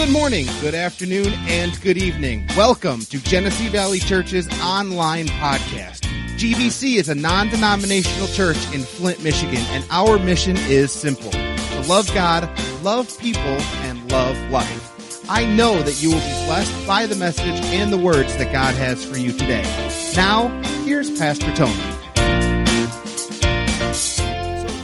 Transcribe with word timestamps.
Good 0.00 0.12
morning, 0.12 0.46
good 0.62 0.74
afternoon, 0.74 1.34
and 1.46 1.78
good 1.82 1.98
evening. 1.98 2.46
Welcome 2.56 3.00
to 3.02 3.18
Genesee 3.18 3.68
Valley 3.68 3.98
Church's 3.98 4.48
online 4.62 5.26
podcast. 5.26 6.06
GVC 6.38 6.96
is 6.96 7.10
a 7.10 7.14
non-denominational 7.14 8.28
church 8.28 8.56
in 8.72 8.80
Flint, 8.80 9.22
Michigan, 9.22 9.62
and 9.68 9.84
our 9.90 10.18
mission 10.18 10.56
is 10.56 10.90
simple. 10.90 11.30
To 11.30 11.84
love 11.86 12.10
God, 12.14 12.48
love 12.82 13.14
people, 13.18 13.42
and 13.42 14.10
love 14.10 14.38
life. 14.50 15.22
I 15.28 15.44
know 15.44 15.82
that 15.82 16.02
you 16.02 16.08
will 16.08 16.20
be 16.20 16.46
blessed 16.46 16.86
by 16.86 17.04
the 17.04 17.16
message 17.16 17.62
and 17.66 17.92
the 17.92 17.98
words 17.98 18.34
that 18.38 18.50
God 18.52 18.74
has 18.76 19.04
for 19.04 19.18
you 19.18 19.32
today. 19.32 19.64
Now, 20.16 20.48
here's 20.84 21.10
Pastor 21.18 21.54
Tony. 21.54 21.74
So 23.92 24.24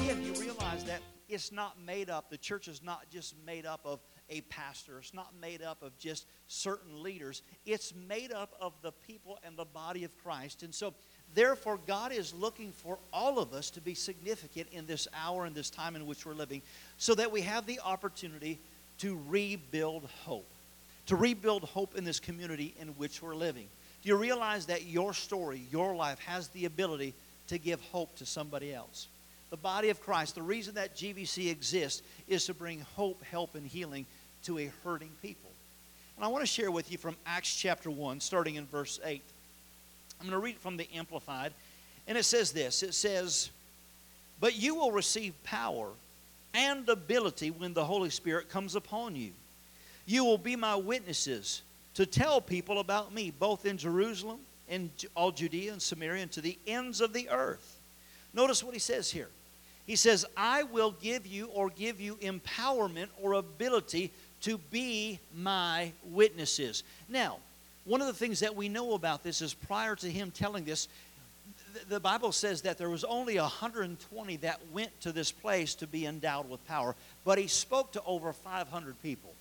again, 0.03 0.23
you 0.23 0.35
realize 0.35 0.85
that 0.85 1.01
it's 1.27 1.51
not 1.53 1.81
made 1.81 2.11
up, 2.11 2.29
the 2.29 2.37
church 2.37 2.69
is 2.69 2.83
not 2.83 3.09
just 3.09 3.35
made 3.47 3.65
up 3.65 3.81
of 3.87 4.01
a 4.29 4.41
pastor, 4.43 4.99
it's 4.99 5.15
not 5.15 5.33
made 5.41 5.63
up 5.63 5.83
of 5.83 5.97
just 5.99 6.27
certain 6.49 7.03
leaders, 7.03 7.43
it's 7.65 7.93
made 8.09 8.33
up 8.33 8.53
of 8.61 8.73
the 8.83 8.93
people 9.07 9.39
and 9.45 9.57
the 9.57 9.65
body 9.65 10.05
of 10.05 10.11
Christ. 10.23 10.63
And 10.63 10.75
so, 10.75 10.95
therefore, 11.35 11.79
God 11.87 12.13
is 12.13 12.35
looking 12.35 12.73
for 12.73 12.99
all 13.13 13.39
of 13.39 13.53
us 13.53 13.71
to 13.71 13.81
be 13.81 13.95
significant 13.95 14.69
in 14.73 14.87
this 14.87 15.07
hour 15.15 15.45
and 15.45 15.55
this 15.55 15.71
time 15.71 15.97
in 15.97 16.07
which 16.07 16.27
we're 16.27 16.35
living 16.35 16.63
so 16.99 17.15
that 17.15 17.31
we 17.31 17.43
have 17.43 17.67
the 17.67 17.81
opportunity 17.81 18.59
to 18.99 19.19
rebuild 19.29 20.09
hope, 20.25 20.49
to 21.07 21.17
rebuild 21.17 21.65
hope 21.65 21.97
in 21.97 22.05
this 22.05 22.21
community 22.21 22.75
in 22.81 22.89
which 22.89 23.23
we're 23.23 23.35
living. 23.35 23.67
Do 24.03 24.09
you 24.09 24.17
realize 24.17 24.67
that 24.67 24.87
your 24.87 25.15
story, 25.15 25.63
your 25.71 25.95
life, 25.95 26.19
has 26.21 26.49
the 26.49 26.65
ability 26.65 27.15
to 27.49 27.59
give 27.59 27.81
hope 27.81 28.17
to 28.17 28.27
somebody 28.27 28.73
else? 28.73 29.09
The 29.51 29.57
body 29.57 29.91
of 29.91 30.01
Christ, 30.01 30.35
the 30.35 30.43
reason 30.43 30.75
that 30.75 30.97
GVC 30.97 31.51
exists 31.51 32.03
is 32.27 32.47
to 32.47 32.55
bring 32.55 32.81
hope, 32.97 33.23
help, 33.23 33.55
and 33.55 33.67
healing 33.67 34.07
to 34.47 34.59
a 34.59 34.71
hurting 34.85 35.11
people. 35.23 35.51
And 36.17 36.25
I 36.25 36.29
want 36.29 36.43
to 36.43 36.47
share 36.47 36.71
with 36.71 36.91
you 36.91 36.99
from 36.99 37.17
Acts 37.27 37.55
chapter 37.55 37.91
1, 37.91 38.21
starting 38.21 38.55
in 38.55 38.65
verse 38.67 38.99
8. 39.05 39.21
I'm 40.21 40.27
going 40.27 40.39
to 40.39 40.43
read 40.43 40.55
it 40.55 40.61
from 40.61 40.77
the 40.77 40.89
Amplified. 40.95 41.53
And 42.07 42.17
it 42.17 42.25
says 42.25 42.53
this 42.53 42.83
it 42.83 42.95
says, 42.95 43.51
But 44.41 44.57
you 44.57 44.75
will 44.77 44.93
receive 44.93 45.35
power 45.43 45.89
and 46.55 46.89
ability 46.89 47.51
when 47.51 47.75
the 47.75 47.85
Holy 47.85 48.09
Spirit 48.09 48.49
comes 48.49 48.75
upon 48.77 49.17
you. 49.17 49.33
You 50.07 50.25
will 50.25 50.39
be 50.39 50.57
my 50.57 50.77
witnesses 50.77 51.63
to 51.95 52.07
tell 52.07 52.41
people 52.41 52.79
about 52.79 53.13
me, 53.13 53.33
both 53.37 53.67
in 53.67 53.77
Jerusalem, 53.77 54.39
in 54.69 54.91
all 55.15 55.33
Judea 55.33 55.73
and 55.73 55.83
Samaria, 55.83 56.23
and 56.23 56.33
to 56.33 56.41
the 56.41 56.57
ends 56.67 57.01
of 57.01 57.13
the 57.13 57.29
earth. 57.31 57.79
Notice 58.33 58.63
what 58.63 58.75
he 58.75 58.81
says 58.81 59.11
here. 59.11 59.29
He 59.87 59.97
says, 59.97 60.27
I 60.37 60.65
will 60.65 60.93
give 61.01 61.27
you 61.27 61.47
or 61.55 61.71
give 61.71 62.01
you 62.01 62.17
empowerment 62.17 63.09
or 63.23 63.35
ability 63.35 64.13
to 64.43 64.59
be 64.71 65.19
my 65.35 65.93
witnesses. 66.05 66.83
Now, 67.09 67.39
one 67.85 68.01
of 68.01 68.07
the 68.07 68.13
things 68.13 68.41
that 68.41 68.57
we 68.57 68.69
know 68.69 68.95
about 68.95 69.23
this 69.23 69.41
is 69.41 69.55
prior 69.55 69.95
to 69.97 70.11
him 70.11 70.31
telling 70.31 70.65
this, 70.65 70.89
the 71.89 72.01
Bible 72.01 72.33
says 72.33 72.63
that 72.63 72.79
there 72.79 72.91
was 72.91 73.05
only 73.05 73.39
120 73.39 74.37
that 74.39 74.61
went 74.73 75.01
to 75.03 75.13
this 75.13 75.31
place 75.31 75.75
to 75.77 75.87
be 75.87 76.07
endowed 76.07 76.49
with 76.51 76.67
power, 76.67 76.95
but 77.25 77.39
he 77.39 77.47
spoke 77.47 77.93
to 77.93 78.03
over 78.05 78.33
500 78.33 79.03
people. 79.03 79.33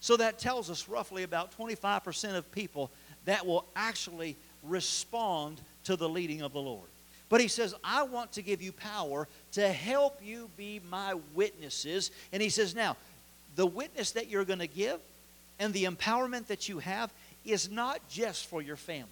So 0.00 0.16
that 0.16 0.38
tells 0.38 0.68
us 0.68 0.88
roughly 0.88 1.22
about 1.22 1.56
25% 1.56 2.36
of 2.36 2.50
people 2.52 2.90
that 3.24 3.46
will 3.46 3.64
actually 3.76 4.36
respond 4.64 5.60
to 5.84 5.96
the 5.96 6.08
leading 6.08 6.42
of 6.42 6.52
the 6.52 6.60
Lord. 6.60 6.88
But 7.28 7.40
he 7.40 7.48
says, 7.48 7.74
I 7.82 8.02
want 8.02 8.32
to 8.32 8.42
give 8.42 8.60
you 8.60 8.72
power 8.72 9.26
to 9.52 9.72
help 9.72 10.18
you 10.22 10.50
be 10.58 10.80
my 10.90 11.14
witnesses. 11.34 12.10
And 12.32 12.42
he 12.42 12.50
says, 12.50 12.74
now, 12.74 12.96
the 13.56 13.66
witness 13.66 14.12
that 14.12 14.28
you're 14.28 14.44
going 14.44 14.58
to 14.58 14.66
give 14.66 15.00
and 15.58 15.72
the 15.72 15.84
empowerment 15.84 16.46
that 16.46 16.68
you 16.68 16.78
have 16.78 17.12
is 17.44 17.70
not 17.70 18.08
just 18.08 18.46
for 18.46 18.62
your 18.62 18.76
family. 18.76 19.08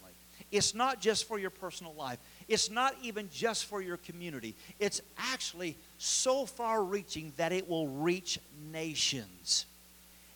It's 0.50 0.74
not 0.74 1.00
just 1.00 1.28
for 1.28 1.38
your 1.38 1.50
personal 1.50 1.94
life. 1.94 2.18
It's 2.48 2.70
not 2.70 2.96
even 3.02 3.28
just 3.32 3.66
for 3.66 3.80
your 3.80 3.98
community. 3.98 4.54
It's 4.78 5.00
actually 5.16 5.76
so 5.98 6.46
far 6.46 6.82
reaching 6.82 7.32
that 7.36 7.52
it 7.52 7.68
will 7.68 7.86
reach 7.88 8.38
nations. 8.72 9.66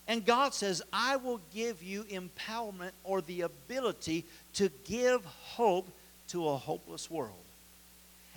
And 0.07 0.25
God 0.25 0.55
says, 0.55 0.83
I 0.93 1.17
will 1.17 1.41
give 1.53 1.83
you 1.83 2.05
empowerment 2.05 2.93
or 3.03 3.23
the 3.23 3.41
ability 3.41 4.25
to 4.55 4.71
give 4.85 5.25
hope 5.25 5.89
to 6.29 6.49
a 6.49 6.57
hopeless 6.57 7.11
world. 7.11 7.33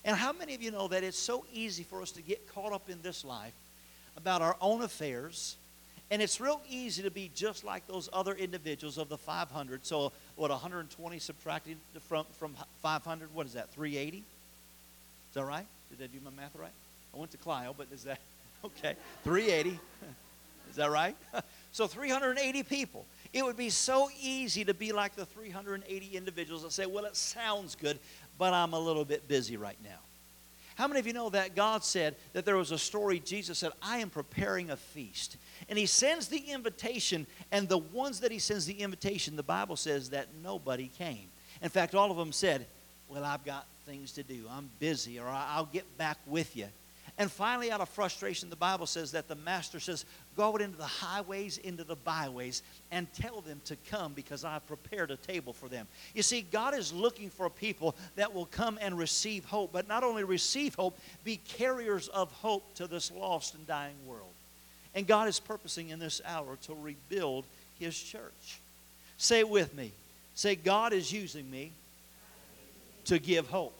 And 0.06 0.16
how 0.16 0.32
many 0.32 0.56
of 0.56 0.64
you 0.64 0.72
know 0.72 0.88
that 0.88 1.04
it's 1.04 1.20
so 1.20 1.46
easy 1.54 1.84
for 1.84 2.02
us 2.02 2.12
to 2.12 2.22
get 2.22 2.48
caught 2.54 2.72
up 2.72 2.90
in 2.90 3.02
this 3.02 3.26
life 3.26 3.54
about 4.18 4.42
our 4.42 4.58
own 4.60 4.82
affairs. 4.82 5.56
And 6.10 6.22
it's 6.22 6.40
real 6.40 6.62
easy 6.70 7.04
to 7.04 7.12
be 7.12 7.30
just 7.36 7.64
like 7.64 7.86
those 7.88 8.10
other 8.14 8.34
individuals 8.34 8.98
of 8.98 9.10
the 9.10 9.18
500. 9.18 9.86
So, 9.86 10.14
what, 10.36 10.50
120 10.50 11.20
subtracted 11.20 11.78
from, 12.08 12.26
from 12.40 12.56
500? 12.82 13.34
What 13.34 13.46
is 13.46 13.54
that, 13.54 13.72
380? 13.72 14.18
Is 14.20 14.24
that 15.34 15.44
right? 15.44 15.66
Did 15.90 16.04
I 16.04 16.08
do 16.08 16.20
my 16.24 16.32
math 16.32 16.56
right? 16.56 16.72
I 17.14 17.18
went 17.18 17.32
to 17.32 17.38
Clio, 17.38 17.76
but 17.78 17.88
is 17.92 18.04
that, 18.04 18.20
okay, 18.66 18.96
380. 19.24 19.80
Is 20.70 20.76
that 20.76 20.92
right? 20.92 21.16
So, 21.72 21.86
380 21.86 22.64
people. 22.64 23.06
It 23.34 23.46
would 23.46 23.56
be 23.56 23.70
so 23.70 24.10
easy 24.20 24.66
to 24.66 24.74
be 24.74 24.92
like 24.92 25.16
the 25.16 25.28
380 25.28 26.18
individuals 26.18 26.64
that 26.64 26.72
say, 26.72 26.88
well, 26.88 27.06
it 27.06 27.16
sounds 27.16 27.76
good, 27.76 28.00
but 28.40 28.52
I'm 28.52 28.74
a 28.74 28.80
little 28.80 29.06
bit 29.06 29.28
busy 29.28 29.58
right 29.58 29.78
now. 29.84 30.00
How 30.78 30.88
many 30.88 31.00
of 31.00 31.08
you 31.08 31.14
know 31.14 31.32
that 31.32 31.56
God 31.56 31.84
said 31.84 32.16
that 32.34 32.46
there 32.46 32.56
was 32.56 32.72
a 32.72 32.78
story? 32.78 33.20
Jesus 33.20 33.58
said, 33.58 33.72
I 33.82 33.98
am 33.98 34.12
preparing 34.12 34.70
a 34.70 34.78
feast. 34.78 35.38
And 35.70 35.80
He 35.80 35.88
sends 35.88 36.28
the 36.28 36.38
invitation, 36.38 37.26
and 37.52 37.68
the 37.68 37.80
ones 37.80 38.20
that 38.20 38.32
He 38.32 38.38
sends 38.38 38.68
the 38.68 38.80
invitation, 38.80 39.36
the 39.36 39.42
Bible 39.42 39.76
says 39.76 40.12
that 40.12 40.28
nobody 40.44 40.92
came. 40.96 41.30
In 41.64 41.70
fact, 41.70 41.96
all 41.96 42.12
of 42.12 42.18
them 42.18 42.32
said, 42.32 42.68
Well, 43.10 43.26
I've 43.26 43.44
got 43.44 43.66
things 43.88 44.12
to 44.14 44.24
do. 44.24 44.46
I'm 44.52 44.70
busy, 44.78 45.18
or 45.18 45.26
I'll 45.28 45.66
get 45.66 45.98
back 45.98 46.20
with 46.28 46.56
you. 46.56 46.68
And 47.20 47.32
finally, 47.32 47.72
out 47.72 47.82
of 47.82 47.90
frustration, 47.90 48.52
the 48.52 48.56
Bible 48.56 48.86
says 48.86 49.14
that 49.14 49.28
the 49.28 49.36
master 49.36 49.80
says, 49.80 50.06
Go 50.36 50.54
out 50.54 50.62
into 50.62 50.78
the 50.78 50.84
highways, 50.84 51.58
into 51.58 51.84
the 51.84 51.96
byways, 51.96 52.62
and 52.92 53.12
tell 53.14 53.42
them 53.42 53.60
to 53.66 53.76
come 53.90 54.14
because 54.14 54.44
I've 54.44 54.68
prepared 54.68 55.10
a 55.10 55.18
table 55.18 55.52
for 55.52 55.68
them. 55.68 55.88
You 56.14 56.22
see, 56.22 56.42
God 56.42 56.76
is 56.76 56.94
looking 56.94 57.32
for 57.32 57.50
people 57.50 57.96
that 58.18 58.36
will 58.36 58.46
come 58.46 58.78
and 58.80 58.96
receive 58.96 59.46
hope, 59.46 59.72
but 59.74 59.88
not 59.88 60.04
only 60.04 60.24
receive 60.24 60.76
hope, 60.76 60.96
be 61.24 61.38
carriers 61.38 62.08
of 62.10 62.32
hope 62.34 62.76
to 62.76 62.86
this 62.86 63.12
lost 63.12 63.56
and 63.56 63.66
dying 63.66 63.96
world. 64.06 64.34
And 64.94 65.08
God 65.08 65.28
is 65.28 65.40
purposing 65.40 65.90
in 65.90 65.98
this 65.98 66.22
hour 66.24 66.58
to 66.64 66.76
rebuild 66.76 67.46
His 67.80 68.00
church. 68.00 68.60
Say 69.18 69.40
it 69.40 69.50
with 69.50 69.76
me. 69.76 69.92
Say, 70.36 70.56
God 70.56 70.94
is 70.94 71.12
using 71.12 71.50
me 71.50 71.72
to 73.06 73.18
give 73.18 73.48
hope. 73.48 73.74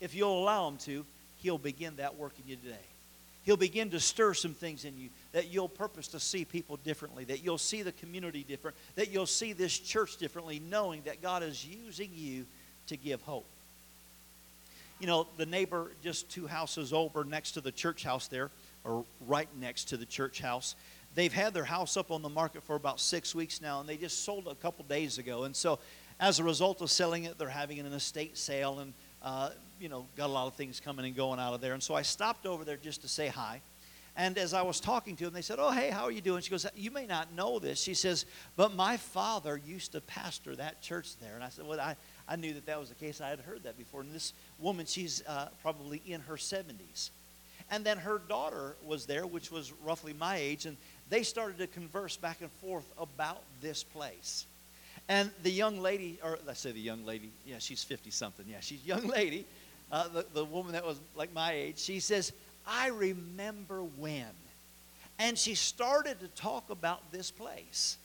If 0.00 0.12
you'll 0.14 0.42
allow 0.42 0.66
Him 0.66 0.76
to, 0.78 1.04
He'll 1.42 1.58
begin 1.58 1.96
that 1.96 2.16
work 2.16 2.32
in 2.42 2.48
you 2.48 2.56
today. 2.56 2.76
He'll 3.44 3.56
begin 3.56 3.90
to 3.90 4.00
stir 4.00 4.34
some 4.34 4.52
things 4.52 4.84
in 4.84 4.98
you 4.98 5.08
that 5.32 5.48
you'll 5.48 5.68
purpose 5.68 6.08
to 6.08 6.20
see 6.20 6.44
people 6.44 6.76
differently, 6.84 7.24
that 7.24 7.42
you'll 7.42 7.58
see 7.58 7.82
the 7.82 7.92
community 7.92 8.44
different, 8.46 8.76
that 8.96 9.10
you'll 9.10 9.26
see 9.26 9.52
this 9.52 9.78
church 9.78 10.18
differently, 10.18 10.60
knowing 10.70 11.02
that 11.06 11.22
God 11.22 11.42
is 11.42 11.66
using 11.66 12.10
you 12.14 12.44
to 12.88 12.96
give 12.96 13.22
hope. 13.22 13.46
You 14.98 15.06
know, 15.06 15.26
the 15.38 15.46
neighbor 15.46 15.90
just 16.02 16.30
two 16.30 16.46
houses 16.46 16.92
over 16.92 17.24
next 17.24 17.52
to 17.52 17.62
the 17.62 17.72
church 17.72 18.04
house 18.04 18.26
there, 18.26 18.50
or 18.84 19.04
right 19.26 19.48
next 19.58 19.84
to 19.84 19.96
the 19.96 20.04
church 20.04 20.40
house, 20.40 20.74
they've 21.14 21.32
had 21.32 21.54
their 21.54 21.64
house 21.64 21.96
up 21.96 22.10
on 22.10 22.20
the 22.20 22.28
market 22.28 22.62
for 22.62 22.76
about 22.76 23.00
six 23.00 23.34
weeks 23.34 23.62
now, 23.62 23.80
and 23.80 23.88
they 23.88 23.96
just 23.96 24.24
sold 24.24 24.46
it 24.46 24.52
a 24.52 24.56
couple 24.56 24.84
days 24.84 25.16
ago. 25.16 25.44
And 25.44 25.56
so, 25.56 25.78
as 26.18 26.38
a 26.38 26.44
result 26.44 26.82
of 26.82 26.90
selling 26.90 27.24
it, 27.24 27.38
they're 27.38 27.48
having 27.48 27.78
an 27.78 27.86
estate 27.86 28.36
sale, 28.36 28.80
and 28.80 28.92
uh, 29.22 29.50
you 29.80 29.88
know, 29.88 30.06
got 30.16 30.26
a 30.26 30.32
lot 30.32 30.46
of 30.46 30.54
things 30.54 30.80
coming 30.80 31.06
and 31.06 31.16
going 31.16 31.40
out 31.40 31.54
of 31.54 31.60
there. 31.60 31.74
And 31.74 31.82
so 31.82 31.94
I 31.94 32.02
stopped 32.02 32.46
over 32.46 32.64
there 32.64 32.76
just 32.76 33.02
to 33.02 33.08
say 33.08 33.28
hi. 33.28 33.60
And 34.16 34.36
as 34.38 34.54
I 34.54 34.62
was 34.62 34.80
talking 34.80 35.16
to 35.16 35.24
them, 35.24 35.32
they 35.32 35.42
said, 35.42 35.58
Oh, 35.58 35.70
hey, 35.70 35.90
how 35.90 36.04
are 36.04 36.10
you 36.10 36.20
doing? 36.20 36.42
She 36.42 36.50
goes, 36.50 36.66
You 36.74 36.90
may 36.90 37.06
not 37.06 37.32
know 37.32 37.58
this. 37.58 37.80
She 37.80 37.94
says, 37.94 38.26
But 38.56 38.74
my 38.74 38.96
father 38.96 39.60
used 39.64 39.92
to 39.92 40.00
pastor 40.00 40.56
that 40.56 40.82
church 40.82 41.16
there. 41.18 41.34
And 41.34 41.44
I 41.44 41.48
said, 41.48 41.66
Well, 41.66 41.80
I, 41.80 41.96
I 42.28 42.36
knew 42.36 42.52
that 42.54 42.66
that 42.66 42.78
was 42.78 42.88
the 42.88 42.96
case. 42.96 43.20
I 43.20 43.28
had 43.28 43.40
heard 43.40 43.62
that 43.62 43.78
before. 43.78 44.00
And 44.00 44.12
this 44.12 44.32
woman, 44.58 44.86
she's 44.86 45.22
uh, 45.26 45.48
probably 45.62 46.02
in 46.06 46.20
her 46.22 46.34
70s. 46.34 47.10
And 47.70 47.84
then 47.84 47.98
her 47.98 48.18
daughter 48.18 48.74
was 48.84 49.06
there, 49.06 49.26
which 49.26 49.52
was 49.52 49.72
roughly 49.84 50.12
my 50.12 50.36
age. 50.36 50.66
And 50.66 50.76
they 51.08 51.22
started 51.22 51.58
to 51.58 51.68
converse 51.68 52.16
back 52.16 52.38
and 52.40 52.50
forth 52.60 52.90
about 52.98 53.42
this 53.60 53.84
place. 53.84 54.44
And 55.10 55.30
the 55.42 55.50
young 55.50 55.82
lady, 55.82 56.18
or 56.24 56.38
let's 56.46 56.60
say 56.60 56.72
the 56.72 56.80
young 56.80 57.04
lady, 57.04 57.30
yeah, 57.44 57.56
she's 57.58 57.84
50 57.84 58.10
something. 58.10 58.46
Yeah, 58.48 58.60
she's 58.60 58.82
young 58.86 59.06
lady 59.06 59.44
uh, 59.92 60.08
the, 60.08 60.26
the 60.32 60.44
woman 60.44 60.72
that 60.72 60.86
was 60.86 61.00
like 61.14 61.32
my 61.32 61.52
age, 61.52 61.78
she 61.78 62.00
says, 62.00 62.32
I 62.66 62.88
remember 62.88 63.82
when. 63.82 64.26
And 65.18 65.36
she 65.36 65.54
started 65.54 66.20
to 66.20 66.28
talk 66.28 66.70
about 66.70 67.12
this 67.12 67.30
place. 67.30 67.98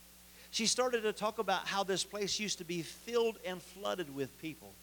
She 0.51 0.65
started 0.65 1.01
to 1.01 1.13
talk 1.13 1.39
about 1.39 1.67
how 1.67 1.83
this 1.83 2.03
place 2.03 2.39
used 2.39 2.57
to 2.57 2.63
be 2.63 2.81
filled 2.81 3.37
and 3.45 3.61
flooded 3.61 4.13
with 4.13 4.37
people. 4.41 4.73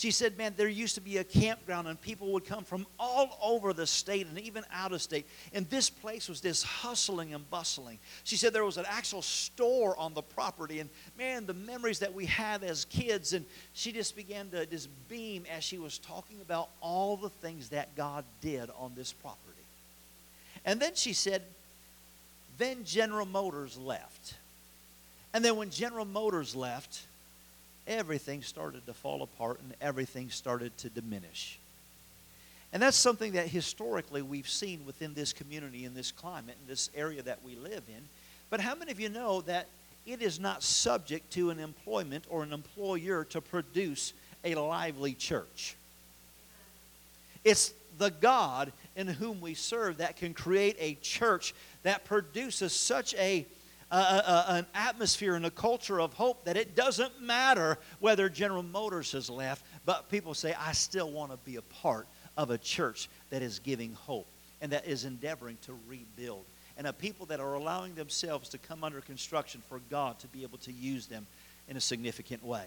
She 0.00 0.12
said, 0.12 0.38
Man, 0.38 0.54
there 0.56 0.66
used 0.66 0.94
to 0.94 1.02
be 1.02 1.18
a 1.18 1.24
campground, 1.24 1.86
and 1.86 2.00
people 2.00 2.32
would 2.32 2.46
come 2.46 2.64
from 2.64 2.86
all 2.98 3.38
over 3.42 3.74
the 3.74 3.86
state 3.86 4.26
and 4.26 4.40
even 4.40 4.64
out 4.72 4.92
of 4.92 5.02
state. 5.02 5.26
And 5.52 5.68
this 5.68 5.90
place 5.90 6.26
was 6.26 6.40
this 6.40 6.62
hustling 6.62 7.34
and 7.34 7.50
bustling. 7.50 7.98
She 8.24 8.36
said 8.36 8.54
there 8.54 8.64
was 8.64 8.78
an 8.78 8.86
actual 8.88 9.20
store 9.20 9.94
on 9.98 10.14
the 10.14 10.22
property. 10.22 10.80
And 10.80 10.88
man, 11.18 11.44
the 11.44 11.52
memories 11.52 11.98
that 11.98 12.14
we 12.14 12.24
have 12.24 12.62
as 12.62 12.86
kids. 12.86 13.34
And 13.34 13.44
she 13.74 13.92
just 13.92 14.16
began 14.16 14.48
to 14.52 14.64
just 14.64 14.88
beam 15.10 15.44
as 15.54 15.64
she 15.64 15.76
was 15.76 15.98
talking 15.98 16.40
about 16.40 16.70
all 16.80 17.18
the 17.18 17.28
things 17.28 17.68
that 17.68 17.94
God 17.94 18.24
did 18.40 18.70
on 18.78 18.92
this 18.96 19.12
property. 19.12 19.44
And 20.64 20.80
then 20.80 20.94
she 20.94 21.12
said, 21.12 21.42
Then 22.56 22.84
General 22.84 23.26
Motors 23.26 23.76
left. 23.76 24.32
And 25.34 25.44
then 25.44 25.56
when 25.56 25.68
General 25.68 26.06
Motors 26.06 26.56
left, 26.56 27.02
everything 27.90 28.40
started 28.42 28.86
to 28.86 28.94
fall 28.94 29.22
apart 29.22 29.60
and 29.60 29.74
everything 29.80 30.30
started 30.30 30.76
to 30.78 30.88
diminish. 30.88 31.58
And 32.72 32.80
that's 32.80 32.96
something 32.96 33.32
that 33.32 33.48
historically 33.48 34.22
we've 34.22 34.48
seen 34.48 34.86
within 34.86 35.12
this 35.12 35.32
community, 35.32 35.84
in 35.84 35.92
this 35.92 36.12
climate, 36.12 36.56
in 36.62 36.68
this 36.68 36.88
area 36.94 37.20
that 37.22 37.42
we 37.44 37.56
live 37.56 37.82
in. 37.88 38.02
But 38.48 38.60
how 38.60 38.76
many 38.76 38.92
of 38.92 39.00
you 39.00 39.08
know 39.08 39.40
that 39.42 39.66
it 40.06 40.22
is 40.22 40.38
not 40.38 40.62
subject 40.62 41.32
to 41.32 41.50
an 41.50 41.58
employment 41.58 42.24
or 42.28 42.44
an 42.44 42.52
employer 42.52 43.24
to 43.30 43.40
produce 43.40 44.12
a 44.44 44.54
lively 44.54 45.14
church? 45.14 45.74
It's 47.42 47.74
the 47.98 48.10
God 48.10 48.72
in 48.94 49.08
whom 49.08 49.40
we 49.40 49.54
serve 49.54 49.98
that 49.98 50.16
can 50.16 50.32
create 50.32 50.76
a 50.78 50.94
church 51.02 51.54
that 51.82 52.04
produces 52.04 52.72
such 52.72 53.14
a 53.14 53.46
a, 53.90 53.96
a, 53.96 54.44
an 54.48 54.66
atmosphere 54.74 55.34
and 55.34 55.44
a 55.44 55.50
culture 55.50 56.00
of 56.00 56.12
hope 56.14 56.44
that 56.44 56.56
it 56.56 56.76
doesn't 56.76 57.20
matter 57.20 57.78
whether 57.98 58.28
General 58.28 58.62
Motors 58.62 59.12
has 59.12 59.28
left, 59.28 59.64
but 59.84 60.10
people 60.10 60.34
say, 60.34 60.54
I 60.58 60.72
still 60.72 61.10
want 61.10 61.32
to 61.32 61.38
be 61.38 61.56
a 61.56 61.62
part 61.62 62.06
of 62.36 62.50
a 62.50 62.58
church 62.58 63.08
that 63.30 63.42
is 63.42 63.58
giving 63.58 63.92
hope 63.92 64.26
and 64.60 64.72
that 64.72 64.86
is 64.86 65.04
endeavoring 65.04 65.58
to 65.62 65.76
rebuild. 65.88 66.44
And 66.76 66.86
a 66.86 66.92
people 66.92 67.26
that 67.26 67.40
are 67.40 67.54
allowing 67.54 67.94
themselves 67.94 68.48
to 68.50 68.58
come 68.58 68.84
under 68.84 69.00
construction 69.00 69.62
for 69.68 69.80
God 69.90 70.18
to 70.20 70.26
be 70.28 70.42
able 70.42 70.58
to 70.58 70.72
use 70.72 71.06
them 71.06 71.26
in 71.68 71.76
a 71.76 71.80
significant 71.80 72.44
way. 72.44 72.66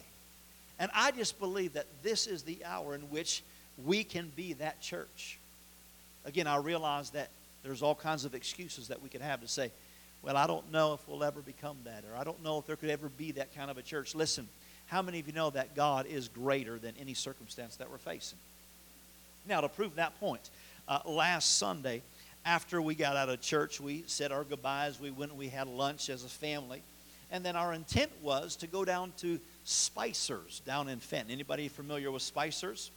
And 0.79 0.91
I 0.93 1.11
just 1.11 1.39
believe 1.39 1.73
that 1.73 1.87
this 2.01 2.27
is 2.27 2.43
the 2.43 2.63
hour 2.65 2.95
in 2.95 3.01
which 3.01 3.43
we 3.85 4.03
can 4.03 4.31
be 4.35 4.53
that 4.53 4.81
church. 4.81 5.39
Again, 6.25 6.47
I 6.47 6.57
realize 6.57 7.11
that 7.11 7.29
there's 7.63 7.81
all 7.81 7.95
kinds 7.95 8.25
of 8.25 8.35
excuses 8.35 8.89
that 8.89 9.01
we 9.01 9.09
could 9.09 9.21
have 9.21 9.41
to 9.41 9.47
say, 9.47 9.71
well, 10.23 10.37
I 10.37 10.47
don't 10.47 10.71
know 10.71 10.93
if 10.93 11.07
we'll 11.07 11.23
ever 11.23 11.41
become 11.41 11.77
that, 11.83 12.03
or 12.09 12.17
I 12.17 12.23
don't 12.23 12.41
know 12.43 12.57
if 12.57 12.65
there 12.65 12.77
could 12.77 12.89
ever 12.89 13.09
be 13.09 13.33
that 13.33 13.53
kind 13.53 13.69
of 13.69 13.77
a 13.77 13.81
church. 13.81 14.15
Listen, 14.15 14.47
how 14.87 15.01
many 15.01 15.19
of 15.19 15.27
you 15.27 15.33
know 15.33 15.49
that 15.49 15.75
God 15.75 16.05
is 16.05 16.29
greater 16.29 16.79
than 16.79 16.93
any 16.99 17.13
circumstance 17.13 17.75
that 17.75 17.91
we're 17.91 17.97
facing? 17.97 18.39
Now, 19.47 19.61
to 19.61 19.67
prove 19.67 19.95
that 19.95 20.17
point, 20.19 20.49
uh, 20.87 20.99
last 21.05 21.57
Sunday, 21.57 22.01
after 22.45 22.81
we 22.81 22.95
got 22.95 23.17
out 23.17 23.29
of 23.29 23.41
church, 23.41 23.81
we 23.81 24.03
said 24.07 24.31
our 24.31 24.43
goodbyes. 24.43 24.99
We 24.99 25.11
went 25.11 25.31
and 25.31 25.39
we 25.39 25.49
had 25.49 25.67
lunch 25.67 26.09
as 26.09 26.23
a 26.23 26.29
family. 26.29 26.81
And 27.31 27.43
then 27.43 27.55
our 27.55 27.73
intent 27.73 28.11
was 28.21 28.55
to 28.57 28.67
go 28.67 28.85
down 28.85 29.11
to 29.17 29.39
Spicer's 29.65 30.61
down 30.65 30.87
in 30.87 30.99
Fenton. 30.99 31.31
Anybody 31.31 31.67
familiar 31.67 32.11
with 32.11 32.21
Spicer's? 32.21 32.91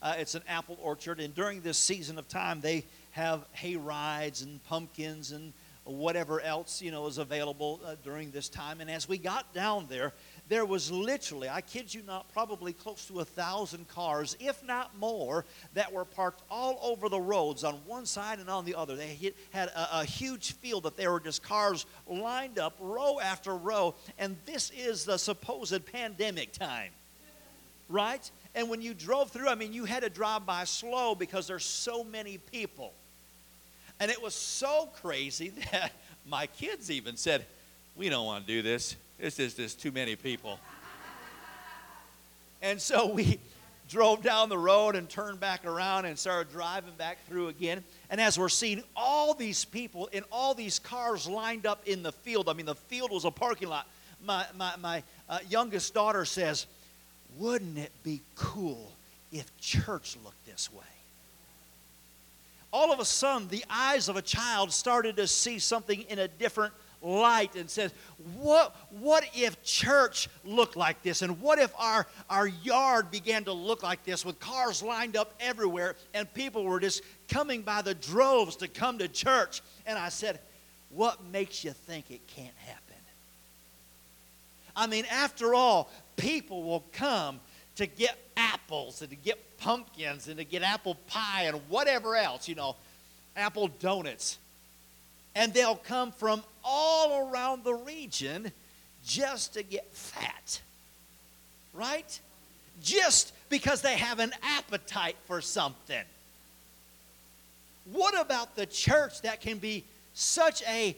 Uh, 0.00 0.14
it's 0.18 0.36
an 0.36 0.42
apple 0.48 0.78
orchard, 0.80 1.18
and 1.18 1.34
during 1.34 1.60
this 1.60 1.76
season 1.76 2.18
of 2.18 2.28
time, 2.28 2.60
they 2.60 2.84
have 3.12 3.44
hay 3.50 3.74
rides 3.74 4.42
and 4.42 4.62
pumpkins 4.64 5.32
and 5.32 5.52
whatever 5.88 6.40
else 6.40 6.82
you 6.82 6.90
know 6.90 7.06
is 7.06 7.18
available 7.18 7.80
uh, 7.84 7.94
during 8.04 8.30
this 8.30 8.48
time. 8.48 8.80
And 8.80 8.90
as 8.90 9.08
we 9.08 9.18
got 9.18 9.54
down 9.54 9.86
there, 9.88 10.12
there 10.48 10.64
was 10.64 10.90
literally, 10.90 11.48
I 11.48 11.60
kid 11.60 11.92
you 11.92 12.02
not, 12.02 12.32
probably 12.32 12.72
close 12.72 13.06
to 13.06 13.20
a 13.20 13.24
thousand 13.24 13.88
cars, 13.88 14.36
if 14.40 14.64
not 14.64 14.96
more, 14.98 15.44
that 15.74 15.92
were 15.92 16.04
parked 16.04 16.42
all 16.50 16.78
over 16.82 17.08
the 17.08 17.20
roads 17.20 17.64
on 17.64 17.74
one 17.86 18.06
side 18.06 18.38
and 18.38 18.48
on 18.48 18.64
the 18.64 18.74
other. 18.74 18.96
They 18.96 19.08
hit, 19.08 19.36
had 19.50 19.68
a, 19.68 20.00
a 20.00 20.04
huge 20.04 20.52
field 20.52 20.84
that 20.84 20.96
there 20.96 21.12
were 21.12 21.20
just 21.20 21.42
cars 21.42 21.86
lined 22.06 22.58
up 22.58 22.76
row 22.80 23.18
after 23.20 23.56
row. 23.56 23.94
And 24.18 24.36
this 24.46 24.70
is 24.70 25.04
the 25.04 25.18
supposed 25.18 25.84
pandemic 25.86 26.52
time, 26.52 26.90
right? 27.88 28.30
And 28.54 28.70
when 28.70 28.80
you 28.80 28.94
drove 28.94 29.30
through, 29.30 29.48
I 29.48 29.54
mean, 29.54 29.72
you 29.72 29.84
had 29.84 30.02
to 30.02 30.10
drive 30.10 30.46
by 30.46 30.64
slow 30.64 31.14
because 31.14 31.46
there's 31.46 31.64
so 31.64 32.04
many 32.04 32.38
people. 32.38 32.92
And 34.00 34.10
it 34.10 34.22
was 34.22 34.34
so 34.34 34.88
crazy 35.00 35.48
that 35.72 35.92
my 36.26 36.46
kids 36.46 36.90
even 36.90 37.16
said, 37.16 37.44
We 37.96 38.08
don't 38.08 38.26
want 38.26 38.46
to 38.46 38.52
do 38.52 38.62
this. 38.62 38.96
This 39.18 39.38
is 39.38 39.54
just 39.54 39.80
too 39.80 39.90
many 39.90 40.14
people. 40.14 40.60
and 42.62 42.80
so 42.80 43.06
we 43.12 43.40
drove 43.88 44.22
down 44.22 44.48
the 44.48 44.58
road 44.58 44.94
and 44.94 45.08
turned 45.08 45.40
back 45.40 45.64
around 45.64 46.04
and 46.04 46.18
started 46.18 46.52
driving 46.52 46.92
back 46.94 47.18
through 47.26 47.48
again. 47.48 47.82
And 48.10 48.20
as 48.20 48.38
we're 48.38 48.50
seeing 48.50 48.82
all 48.94 49.34
these 49.34 49.64
people 49.64 50.08
in 50.08 50.24
all 50.30 50.54
these 50.54 50.78
cars 50.78 51.26
lined 51.26 51.66
up 51.66 51.82
in 51.86 52.02
the 52.02 52.12
field, 52.12 52.48
I 52.48 52.52
mean, 52.52 52.66
the 52.66 52.74
field 52.74 53.10
was 53.10 53.24
a 53.24 53.30
parking 53.30 53.68
lot. 53.68 53.88
My, 54.24 54.46
my, 54.56 54.74
my 54.80 55.02
uh, 55.28 55.38
youngest 55.48 55.94
daughter 55.94 56.24
says, 56.24 56.66
Wouldn't 57.36 57.78
it 57.78 57.92
be 58.04 58.20
cool 58.36 58.92
if 59.32 59.56
church 59.58 60.16
looked 60.22 60.44
this 60.46 60.72
way? 60.72 60.84
All 62.72 62.92
of 62.92 63.00
a 63.00 63.04
sudden 63.04 63.48
the 63.48 63.64
eyes 63.70 64.08
of 64.08 64.16
a 64.16 64.22
child 64.22 64.72
started 64.72 65.16
to 65.16 65.26
see 65.26 65.58
something 65.58 66.02
in 66.02 66.18
a 66.18 66.28
different 66.28 66.72
light 67.00 67.54
and 67.54 67.70
says 67.70 67.92
what 68.36 68.74
what 68.90 69.24
if 69.34 69.62
church 69.62 70.28
looked 70.44 70.76
like 70.76 71.02
this? 71.02 71.22
And 71.22 71.40
what 71.40 71.58
if 71.58 71.72
our 71.78 72.06
our 72.28 72.48
yard 72.48 73.10
began 73.10 73.44
to 73.44 73.52
look 73.52 73.82
like 73.82 74.04
this 74.04 74.24
with 74.24 74.40
cars 74.40 74.82
lined 74.82 75.16
up 75.16 75.34
everywhere 75.40 75.94
and 76.14 76.32
people 76.34 76.64
were 76.64 76.80
just 76.80 77.02
coming 77.28 77.62
by 77.62 77.82
the 77.82 77.94
droves 77.94 78.56
to 78.56 78.68
come 78.68 78.98
to 78.98 79.08
church? 79.08 79.62
And 79.86 79.98
i 79.98 80.08
said 80.08 80.40
what 80.90 81.22
makes 81.26 81.64
you 81.64 81.72
think 81.72 82.10
it 82.10 82.26
can't 82.26 82.56
happen? 82.66 82.96
I 84.74 84.86
mean 84.86 85.04
after 85.10 85.54
all 85.54 85.90
people 86.16 86.64
will 86.64 86.84
come 86.92 87.40
to 87.76 87.86
get 87.86 88.27
apples 88.38 89.02
and 89.02 89.10
to 89.10 89.16
get 89.16 89.58
pumpkins 89.58 90.28
and 90.28 90.38
to 90.38 90.44
get 90.44 90.62
apple 90.62 90.94
pie 91.08 91.42
and 91.42 91.56
whatever 91.68 92.16
else, 92.16 92.48
you 92.48 92.54
know, 92.54 92.76
apple 93.36 93.68
donuts. 93.68 94.38
And 95.34 95.52
they'll 95.52 95.76
come 95.76 96.12
from 96.12 96.42
all 96.64 97.28
around 97.28 97.64
the 97.64 97.74
region 97.74 98.50
just 99.04 99.54
to 99.54 99.62
get 99.62 99.86
fat. 99.92 100.60
Right? 101.74 102.18
Just 102.82 103.32
because 103.48 103.82
they 103.82 103.96
have 103.96 104.20
an 104.20 104.32
appetite 104.42 105.16
for 105.26 105.40
something. 105.40 106.04
What 107.92 108.18
about 108.20 108.56
the 108.56 108.66
church 108.66 109.22
that 109.22 109.40
can 109.40 109.58
be 109.58 109.84
such 110.14 110.62
a 110.62 110.96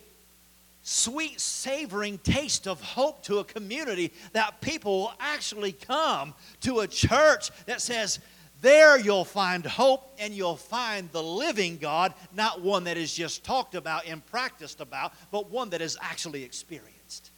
sweet, 0.82 1.40
savoring 1.40 2.18
taste 2.18 2.66
of 2.66 2.80
hope 2.80 3.22
to 3.24 3.38
a 3.38 3.44
community 3.44 4.12
that 4.32 4.60
people 4.60 5.00
will 5.00 5.14
actually 5.20 5.72
come 5.72 6.34
to 6.62 6.80
a 6.80 6.86
church 6.86 7.50
that 7.66 7.80
says, 7.80 8.18
there 8.60 8.98
you'll 8.98 9.24
find 9.24 9.64
hope 9.64 10.12
and 10.18 10.34
you'll 10.34 10.56
find 10.56 11.10
the 11.12 11.22
living 11.22 11.78
God, 11.78 12.12
not 12.34 12.60
one 12.60 12.84
that 12.84 12.96
is 12.96 13.14
just 13.14 13.42
talked 13.44 13.74
about 13.74 14.06
and 14.06 14.24
practiced 14.26 14.80
about, 14.80 15.12
but 15.30 15.50
one 15.50 15.70
that 15.70 15.80
is 15.80 15.96
actually 16.00 16.44
experienced. 16.44 17.30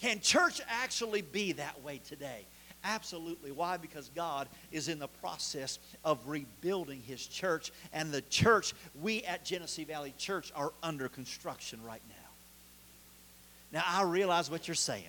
Can 0.00 0.20
church 0.20 0.60
actually 0.68 1.22
be 1.22 1.52
that 1.52 1.82
way 1.82 2.00
today? 2.06 2.46
Absolutely. 2.84 3.50
Why? 3.50 3.78
Because 3.78 4.10
God 4.14 4.46
is 4.70 4.88
in 4.88 4.98
the 4.98 5.08
process 5.08 5.78
of 6.04 6.18
rebuilding 6.28 7.00
His 7.00 7.26
church, 7.26 7.72
and 7.94 8.12
the 8.12 8.20
church, 8.22 8.74
we 9.00 9.22
at 9.22 9.44
Genesee 9.44 9.84
Valley 9.84 10.12
Church, 10.18 10.52
are 10.54 10.72
under 10.82 11.08
construction 11.08 11.80
right 11.82 12.02
now. 12.08 13.78
Now, 13.78 13.84
I 13.86 14.02
realize 14.02 14.50
what 14.50 14.68
you're 14.68 14.74
saying, 14.74 15.08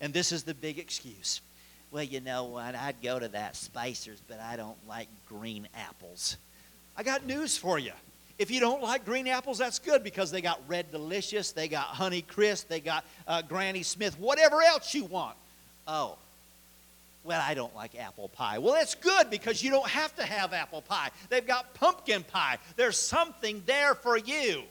and 0.00 0.14
this 0.14 0.30
is 0.30 0.44
the 0.44 0.54
big 0.54 0.78
excuse. 0.78 1.40
Well, 1.90 2.04
you 2.04 2.20
know 2.20 2.44
what? 2.44 2.74
I'd 2.74 3.02
go 3.02 3.18
to 3.18 3.28
that 3.28 3.56
Spicer's, 3.56 4.20
but 4.28 4.40
I 4.40 4.56
don't 4.56 4.78
like 4.88 5.08
green 5.28 5.68
apples. 5.74 6.36
I 6.96 7.02
got 7.02 7.26
news 7.26 7.58
for 7.58 7.78
you. 7.78 7.92
If 8.38 8.50
you 8.50 8.60
don't 8.60 8.82
like 8.82 9.04
green 9.04 9.26
apples, 9.26 9.58
that's 9.58 9.78
good 9.78 10.04
because 10.04 10.30
they 10.30 10.40
got 10.40 10.60
Red 10.68 10.90
Delicious, 10.92 11.52
they 11.52 11.68
got 11.68 11.86
Honey 11.86 12.22
Crisp, 12.22 12.68
they 12.68 12.80
got 12.80 13.04
uh, 13.26 13.42
Granny 13.42 13.82
Smith, 13.82 14.18
whatever 14.18 14.62
else 14.62 14.94
you 14.94 15.04
want. 15.04 15.36
Oh, 15.88 16.16
well, 17.26 17.42
I 17.44 17.54
don't 17.54 17.74
like 17.74 17.98
apple 17.98 18.28
pie. 18.28 18.58
Well, 18.58 18.74
that's 18.74 18.94
good 18.94 19.30
because 19.30 19.62
you 19.62 19.70
don't 19.70 19.88
have 19.88 20.14
to 20.16 20.24
have 20.24 20.52
apple 20.52 20.80
pie. 20.80 21.10
They've 21.28 21.46
got 21.46 21.74
pumpkin 21.74 22.22
pie. 22.22 22.58
There's 22.76 22.96
something 22.96 23.62
there 23.66 23.94
for 23.94 24.16
you. 24.16 24.62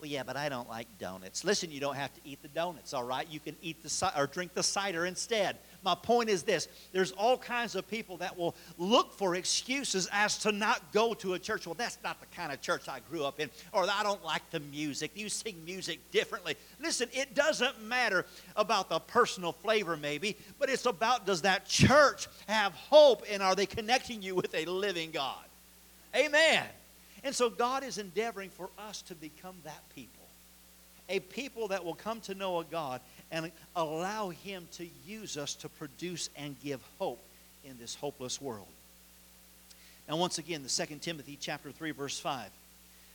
Well, 0.00 0.10
yeah, 0.10 0.22
but 0.22 0.36
I 0.36 0.48
don't 0.48 0.68
like 0.68 0.86
donuts. 0.98 1.44
Listen, 1.44 1.70
you 1.70 1.80
don't 1.80 1.96
have 1.96 2.12
to 2.14 2.20
eat 2.24 2.42
the 2.42 2.48
donuts, 2.48 2.92
all 2.92 3.04
right? 3.04 3.26
You 3.30 3.40
can 3.40 3.56
eat 3.62 3.82
the 3.82 4.12
or 4.16 4.26
drink 4.26 4.54
the 4.54 4.62
cider 4.62 5.06
instead. 5.06 5.56
My 5.82 5.94
point 5.94 6.28
is 6.28 6.42
this 6.42 6.68
there's 6.92 7.12
all 7.12 7.36
kinds 7.36 7.74
of 7.74 7.88
people 7.88 8.16
that 8.18 8.36
will 8.36 8.54
look 8.78 9.12
for 9.12 9.34
excuses 9.34 10.08
as 10.12 10.38
to 10.38 10.52
not 10.52 10.92
go 10.92 11.14
to 11.14 11.34
a 11.34 11.38
church. 11.38 11.66
Well, 11.66 11.74
that's 11.74 11.98
not 12.02 12.20
the 12.20 12.26
kind 12.36 12.52
of 12.52 12.60
church 12.60 12.88
I 12.88 13.00
grew 13.10 13.24
up 13.24 13.40
in, 13.40 13.50
or 13.72 13.86
I 13.90 14.02
don't 14.02 14.24
like 14.24 14.48
the 14.50 14.60
music. 14.60 15.12
You 15.14 15.28
sing 15.28 15.56
music 15.64 15.98
differently. 16.10 16.56
Listen, 16.80 17.08
it 17.12 17.34
doesn't 17.34 17.82
matter 17.82 18.26
about 18.56 18.88
the 18.88 18.98
personal 18.98 19.52
flavor, 19.52 19.96
maybe, 19.96 20.36
but 20.58 20.68
it's 20.68 20.86
about 20.86 21.26
does 21.26 21.42
that 21.42 21.66
church 21.66 22.28
have 22.46 22.72
hope 22.72 23.24
and 23.30 23.42
are 23.42 23.54
they 23.54 23.66
connecting 23.66 24.22
you 24.22 24.34
with 24.34 24.54
a 24.54 24.64
living 24.64 25.10
God? 25.10 25.44
Amen. 26.14 26.64
And 27.24 27.34
so 27.34 27.50
God 27.50 27.82
is 27.82 27.98
endeavoring 27.98 28.50
for 28.50 28.70
us 28.78 29.02
to 29.02 29.14
become 29.14 29.56
that 29.64 29.82
people. 29.94 30.15
A 31.08 31.20
people 31.20 31.68
that 31.68 31.84
will 31.84 31.94
come 31.94 32.20
to 32.22 32.34
know 32.34 32.58
a 32.58 32.64
God 32.64 33.00
and 33.30 33.50
allow 33.74 34.30
Him 34.30 34.66
to 34.72 34.86
use 35.06 35.36
us 35.36 35.54
to 35.56 35.68
produce 35.68 36.30
and 36.36 36.56
give 36.62 36.80
hope 36.98 37.22
in 37.64 37.78
this 37.78 37.94
hopeless 37.94 38.40
world. 38.40 38.66
Now, 40.08 40.16
once 40.16 40.38
again, 40.38 40.62
the 40.62 40.68
Second 40.68 41.02
Timothy 41.02 41.36
chapter 41.40 41.72
3, 41.72 41.90
verse 41.90 42.18
5. 42.18 42.48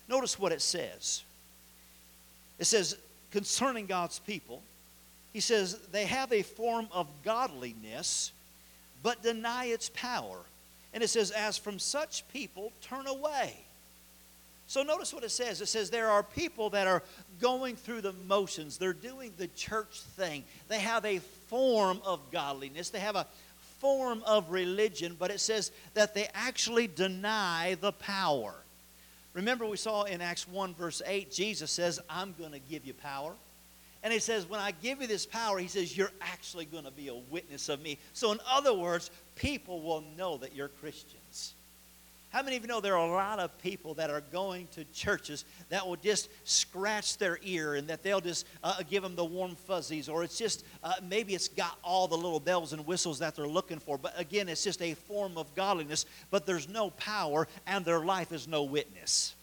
Notice 0.09 0.37
what 0.37 0.51
it 0.51 0.61
says. 0.61 1.23
It 2.59 2.65
says, 2.65 2.97
concerning 3.31 3.85
God's 3.85 4.19
people, 4.19 4.61
he 5.33 5.39
says, 5.39 5.77
they 5.91 6.05
have 6.05 6.33
a 6.33 6.41
form 6.41 6.87
of 6.91 7.07
godliness, 7.23 8.31
but 9.01 9.23
deny 9.23 9.65
its 9.65 9.89
power. 9.93 10.37
And 10.93 11.01
it 11.01 11.07
says, 11.07 11.31
as 11.31 11.57
from 11.57 11.79
such 11.79 12.27
people, 12.33 12.73
turn 12.81 13.07
away. 13.07 13.55
So 14.71 14.83
notice 14.83 15.13
what 15.13 15.25
it 15.25 15.31
says. 15.31 15.59
It 15.59 15.65
says 15.65 15.89
there 15.89 16.09
are 16.09 16.23
people 16.23 16.69
that 16.69 16.87
are 16.87 17.03
going 17.41 17.75
through 17.75 17.99
the 17.99 18.13
motions. 18.13 18.77
They're 18.77 18.93
doing 18.93 19.33
the 19.35 19.47
church 19.47 19.99
thing. 19.99 20.45
They 20.69 20.79
have 20.79 21.03
a 21.03 21.19
form 21.49 21.99
of 22.05 22.21
godliness. 22.31 22.89
They 22.89 23.01
have 23.01 23.17
a 23.17 23.27
form 23.79 24.23
of 24.25 24.49
religion, 24.49 25.17
but 25.19 25.29
it 25.29 25.41
says 25.41 25.73
that 25.93 26.13
they 26.13 26.29
actually 26.33 26.87
deny 26.87 27.75
the 27.81 27.91
power. 27.91 28.53
Remember, 29.33 29.65
we 29.65 29.75
saw 29.75 30.03
in 30.03 30.21
Acts 30.21 30.47
1, 30.47 30.73
verse 30.75 31.01
8, 31.05 31.29
Jesus 31.33 31.69
says, 31.69 31.99
I'm 32.09 32.33
going 32.39 32.53
to 32.53 32.59
give 32.59 32.85
you 32.85 32.93
power. 32.93 33.33
And 34.03 34.13
he 34.13 34.19
says, 34.19 34.47
When 34.47 34.61
I 34.61 34.71
give 34.71 35.01
you 35.01 35.07
this 35.07 35.25
power, 35.25 35.59
he 35.59 35.67
says, 35.67 35.97
You're 35.97 36.13
actually 36.21 36.63
going 36.63 36.85
to 36.85 36.91
be 36.91 37.09
a 37.09 37.15
witness 37.29 37.67
of 37.67 37.81
me. 37.81 37.97
So, 38.13 38.31
in 38.31 38.39
other 38.49 38.73
words, 38.73 39.11
people 39.35 39.81
will 39.81 40.05
know 40.17 40.37
that 40.37 40.55
you're 40.55 40.69
Christian. 40.69 41.19
How 42.31 42.41
many 42.41 42.55
of 42.55 42.61
you 42.61 42.69
know 42.69 42.79
there 42.79 42.95
are 42.95 43.05
a 43.05 43.11
lot 43.11 43.39
of 43.39 43.57
people 43.61 43.93
that 43.95 44.09
are 44.09 44.21
going 44.31 44.67
to 44.71 44.85
churches 44.93 45.43
that 45.67 45.85
will 45.85 45.97
just 45.97 46.29
scratch 46.45 47.17
their 47.17 47.37
ear 47.43 47.75
and 47.75 47.89
that 47.89 48.03
they'll 48.03 48.21
just 48.21 48.47
uh, 48.63 48.81
give 48.89 49.03
them 49.03 49.17
the 49.17 49.25
warm 49.25 49.55
fuzzies, 49.55 50.07
or 50.07 50.23
it's 50.23 50.37
just 50.37 50.63
uh, 50.81 50.93
maybe 51.09 51.35
it's 51.35 51.49
got 51.49 51.77
all 51.83 52.07
the 52.07 52.15
little 52.15 52.39
bells 52.39 52.71
and 52.71 52.87
whistles 52.87 53.19
that 53.19 53.35
they're 53.35 53.47
looking 53.47 53.79
for, 53.79 53.97
but 53.97 54.17
again, 54.17 54.47
it's 54.47 54.63
just 54.63 54.81
a 54.81 54.93
form 54.93 55.37
of 55.37 55.53
godliness, 55.55 56.05
but 56.29 56.45
there's 56.45 56.69
no 56.69 56.91
power 56.91 57.49
and 57.67 57.83
their 57.83 57.99
life 57.99 58.31
is 58.31 58.47
no 58.47 58.63
witness. 58.63 59.35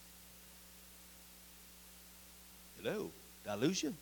Hello, 2.80 3.10
I 3.46 3.54
lose 3.56 3.82
you? 3.82 3.92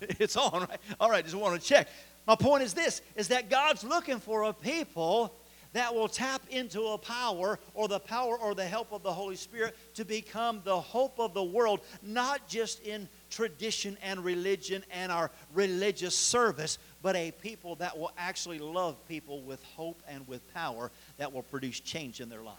it's 0.00 0.36
on, 0.36 0.66
right? 0.68 0.80
All 1.00 1.08
right, 1.08 1.24
just 1.24 1.34
want 1.34 1.58
to 1.58 1.66
check. 1.66 1.88
My 2.26 2.36
point 2.36 2.62
is 2.62 2.74
this: 2.74 3.00
is 3.16 3.28
that 3.28 3.48
God's 3.48 3.84
looking 3.84 4.20
for 4.20 4.42
a 4.42 4.52
people 4.52 5.32
that 5.74 5.92
will 5.92 6.08
tap 6.08 6.40
into 6.50 6.86
a 6.86 6.98
power 6.98 7.58
or 7.74 7.88
the 7.88 7.98
power 7.98 8.38
or 8.38 8.54
the 8.54 8.64
help 8.64 8.92
of 8.92 9.02
the 9.02 9.12
Holy 9.12 9.36
Spirit 9.36 9.76
to 9.94 10.04
become 10.04 10.62
the 10.64 10.80
hope 10.80 11.18
of 11.18 11.34
the 11.34 11.42
world, 11.42 11.80
not 12.02 12.48
just 12.48 12.82
in 12.84 13.08
tradition 13.28 13.98
and 14.02 14.24
religion 14.24 14.84
and 14.92 15.10
our 15.10 15.30
religious 15.52 16.16
service, 16.16 16.78
but 17.02 17.16
a 17.16 17.32
people 17.42 17.74
that 17.74 17.98
will 17.98 18.12
actually 18.16 18.60
love 18.60 18.96
people 19.08 19.42
with 19.42 19.62
hope 19.76 20.00
and 20.08 20.26
with 20.28 20.40
power 20.54 20.92
that 21.18 21.32
will 21.32 21.42
produce 21.42 21.80
change 21.80 22.20
in 22.20 22.28
their 22.28 22.42
life. 22.42 22.54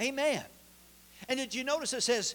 Amen. 0.00 0.42
And 1.28 1.38
did 1.38 1.54
you 1.54 1.62
notice 1.62 1.92
it 1.92 2.02
says, 2.02 2.34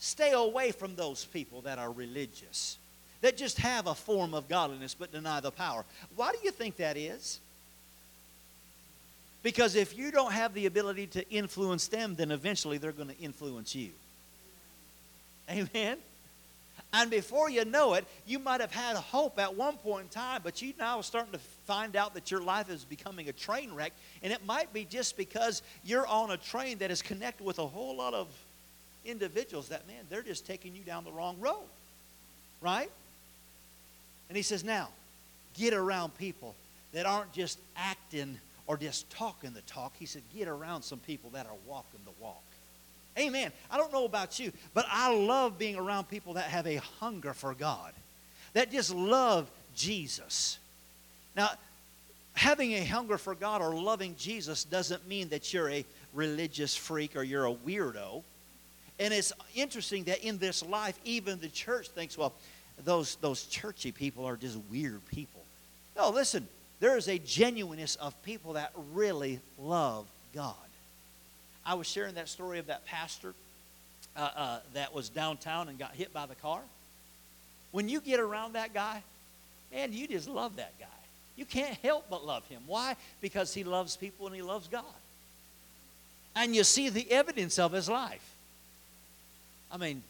stay 0.00 0.32
away 0.32 0.72
from 0.72 0.96
those 0.96 1.24
people 1.24 1.60
that 1.62 1.78
are 1.78 1.92
religious, 1.92 2.78
that 3.20 3.36
just 3.36 3.58
have 3.58 3.86
a 3.86 3.94
form 3.94 4.34
of 4.34 4.48
godliness 4.48 4.94
but 4.94 5.12
deny 5.12 5.38
the 5.38 5.52
power? 5.52 5.84
Why 6.16 6.32
do 6.32 6.38
you 6.42 6.50
think 6.50 6.76
that 6.78 6.96
is? 6.96 7.38
Because 9.42 9.74
if 9.74 9.96
you 9.96 10.12
don't 10.12 10.32
have 10.32 10.54
the 10.54 10.66
ability 10.66 11.08
to 11.08 11.28
influence 11.30 11.88
them, 11.88 12.14
then 12.14 12.30
eventually 12.30 12.78
they're 12.78 12.92
going 12.92 13.08
to 13.08 13.18
influence 13.18 13.74
you. 13.74 13.90
Amen? 15.50 15.98
And 16.94 17.10
before 17.10 17.50
you 17.50 17.64
know 17.64 17.94
it, 17.94 18.04
you 18.26 18.38
might 18.38 18.60
have 18.60 18.70
had 18.70 18.96
hope 18.96 19.38
at 19.38 19.56
one 19.56 19.76
point 19.78 20.04
in 20.04 20.08
time, 20.10 20.42
but 20.44 20.60
you 20.60 20.74
now 20.78 20.98
are 20.98 21.02
starting 21.02 21.32
to 21.32 21.38
find 21.66 21.96
out 21.96 22.14
that 22.14 22.30
your 22.30 22.42
life 22.42 22.70
is 22.70 22.84
becoming 22.84 23.28
a 23.28 23.32
train 23.32 23.74
wreck. 23.74 23.92
And 24.22 24.32
it 24.32 24.44
might 24.44 24.72
be 24.72 24.84
just 24.84 25.16
because 25.16 25.62
you're 25.84 26.06
on 26.06 26.30
a 26.30 26.36
train 26.36 26.78
that 26.78 26.90
is 26.90 27.00
connected 27.00 27.44
with 27.44 27.58
a 27.58 27.66
whole 27.66 27.96
lot 27.96 28.14
of 28.14 28.28
individuals 29.04 29.70
that, 29.70 29.86
man, 29.88 30.04
they're 30.10 30.22
just 30.22 30.46
taking 30.46 30.76
you 30.76 30.82
down 30.82 31.04
the 31.04 31.12
wrong 31.12 31.36
road. 31.40 31.64
Right? 32.60 32.90
And 34.28 34.36
he 34.36 34.42
says, 34.42 34.62
now, 34.62 34.88
get 35.56 35.74
around 35.74 36.16
people 36.18 36.54
that 36.92 37.06
aren't 37.06 37.32
just 37.32 37.58
acting 37.76 38.38
or 38.66 38.76
just 38.76 39.10
talking 39.10 39.52
the 39.52 39.60
talk. 39.62 39.94
He 39.98 40.06
said, 40.06 40.22
get 40.34 40.48
around 40.48 40.82
some 40.82 40.98
people 40.98 41.30
that 41.30 41.46
are 41.46 41.56
walking 41.66 42.00
the 42.04 42.12
walk. 42.22 42.42
Amen. 43.18 43.52
I 43.70 43.76
don't 43.76 43.92
know 43.92 44.04
about 44.04 44.38
you, 44.38 44.52
but 44.72 44.86
I 44.88 45.14
love 45.14 45.58
being 45.58 45.76
around 45.76 46.08
people 46.08 46.34
that 46.34 46.44
have 46.44 46.66
a 46.66 46.76
hunger 46.76 47.34
for 47.34 47.54
God, 47.54 47.92
that 48.54 48.70
just 48.70 48.94
love 48.94 49.50
Jesus. 49.74 50.58
Now, 51.36 51.50
having 52.34 52.72
a 52.72 52.84
hunger 52.84 53.18
for 53.18 53.34
God 53.34 53.60
or 53.60 53.74
loving 53.74 54.14
Jesus 54.16 54.64
doesn't 54.64 55.06
mean 55.06 55.28
that 55.28 55.52
you're 55.52 55.70
a 55.70 55.84
religious 56.14 56.74
freak 56.74 57.16
or 57.16 57.22
you're 57.22 57.46
a 57.46 57.54
weirdo. 57.54 58.22
And 58.98 59.12
it's 59.12 59.32
interesting 59.54 60.04
that 60.04 60.24
in 60.24 60.38
this 60.38 60.64
life, 60.64 60.98
even 61.04 61.40
the 61.40 61.48
church 61.48 61.88
thinks, 61.88 62.16
well, 62.16 62.32
those, 62.84 63.16
those 63.16 63.44
churchy 63.44 63.92
people 63.92 64.24
are 64.24 64.36
just 64.36 64.58
weird 64.70 65.04
people. 65.06 65.42
No, 65.96 66.10
listen, 66.10 66.46
there 66.82 66.96
is 66.96 67.06
a 67.06 67.16
genuineness 67.16 67.94
of 67.94 68.20
people 68.24 68.54
that 68.54 68.72
really 68.92 69.38
love 69.56 70.04
God. 70.34 70.56
I 71.64 71.74
was 71.74 71.86
sharing 71.86 72.16
that 72.16 72.28
story 72.28 72.58
of 72.58 72.66
that 72.66 72.84
pastor 72.86 73.34
uh, 74.16 74.30
uh, 74.34 74.58
that 74.74 74.92
was 74.92 75.08
downtown 75.08 75.68
and 75.68 75.78
got 75.78 75.92
hit 75.92 76.12
by 76.12 76.26
the 76.26 76.34
car. 76.34 76.60
When 77.70 77.88
you 77.88 78.00
get 78.00 78.18
around 78.18 78.54
that 78.54 78.74
guy, 78.74 79.00
man, 79.72 79.92
you 79.92 80.08
just 80.08 80.28
love 80.28 80.56
that 80.56 80.72
guy. 80.80 80.86
You 81.36 81.44
can't 81.44 81.78
help 81.84 82.06
but 82.10 82.26
love 82.26 82.44
him. 82.48 82.62
Why? 82.66 82.96
Because 83.20 83.54
he 83.54 83.62
loves 83.62 83.96
people 83.96 84.26
and 84.26 84.34
he 84.34 84.42
loves 84.42 84.66
God. 84.66 84.82
And 86.34 86.52
you 86.52 86.64
see 86.64 86.88
the 86.88 87.08
evidence 87.12 87.60
of 87.60 87.70
his 87.70 87.88
life. 87.88 88.28
I 89.70 89.76
mean, 89.76 90.02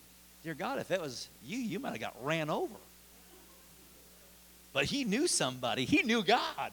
dear 0.43 0.55
God, 0.55 0.79
if 0.79 0.89
that 0.89 1.03
was 1.03 1.29
you, 1.45 1.59
you 1.59 1.79
might 1.79 1.91
have 1.91 2.01
got 2.01 2.17
ran 2.25 2.49
over. 2.49 2.73
But 4.73 4.87
he 4.87 5.05
knew 5.05 5.27
somebody, 5.27 5.85
he 5.85 6.03
knew 6.03 6.23
God. 6.23 6.73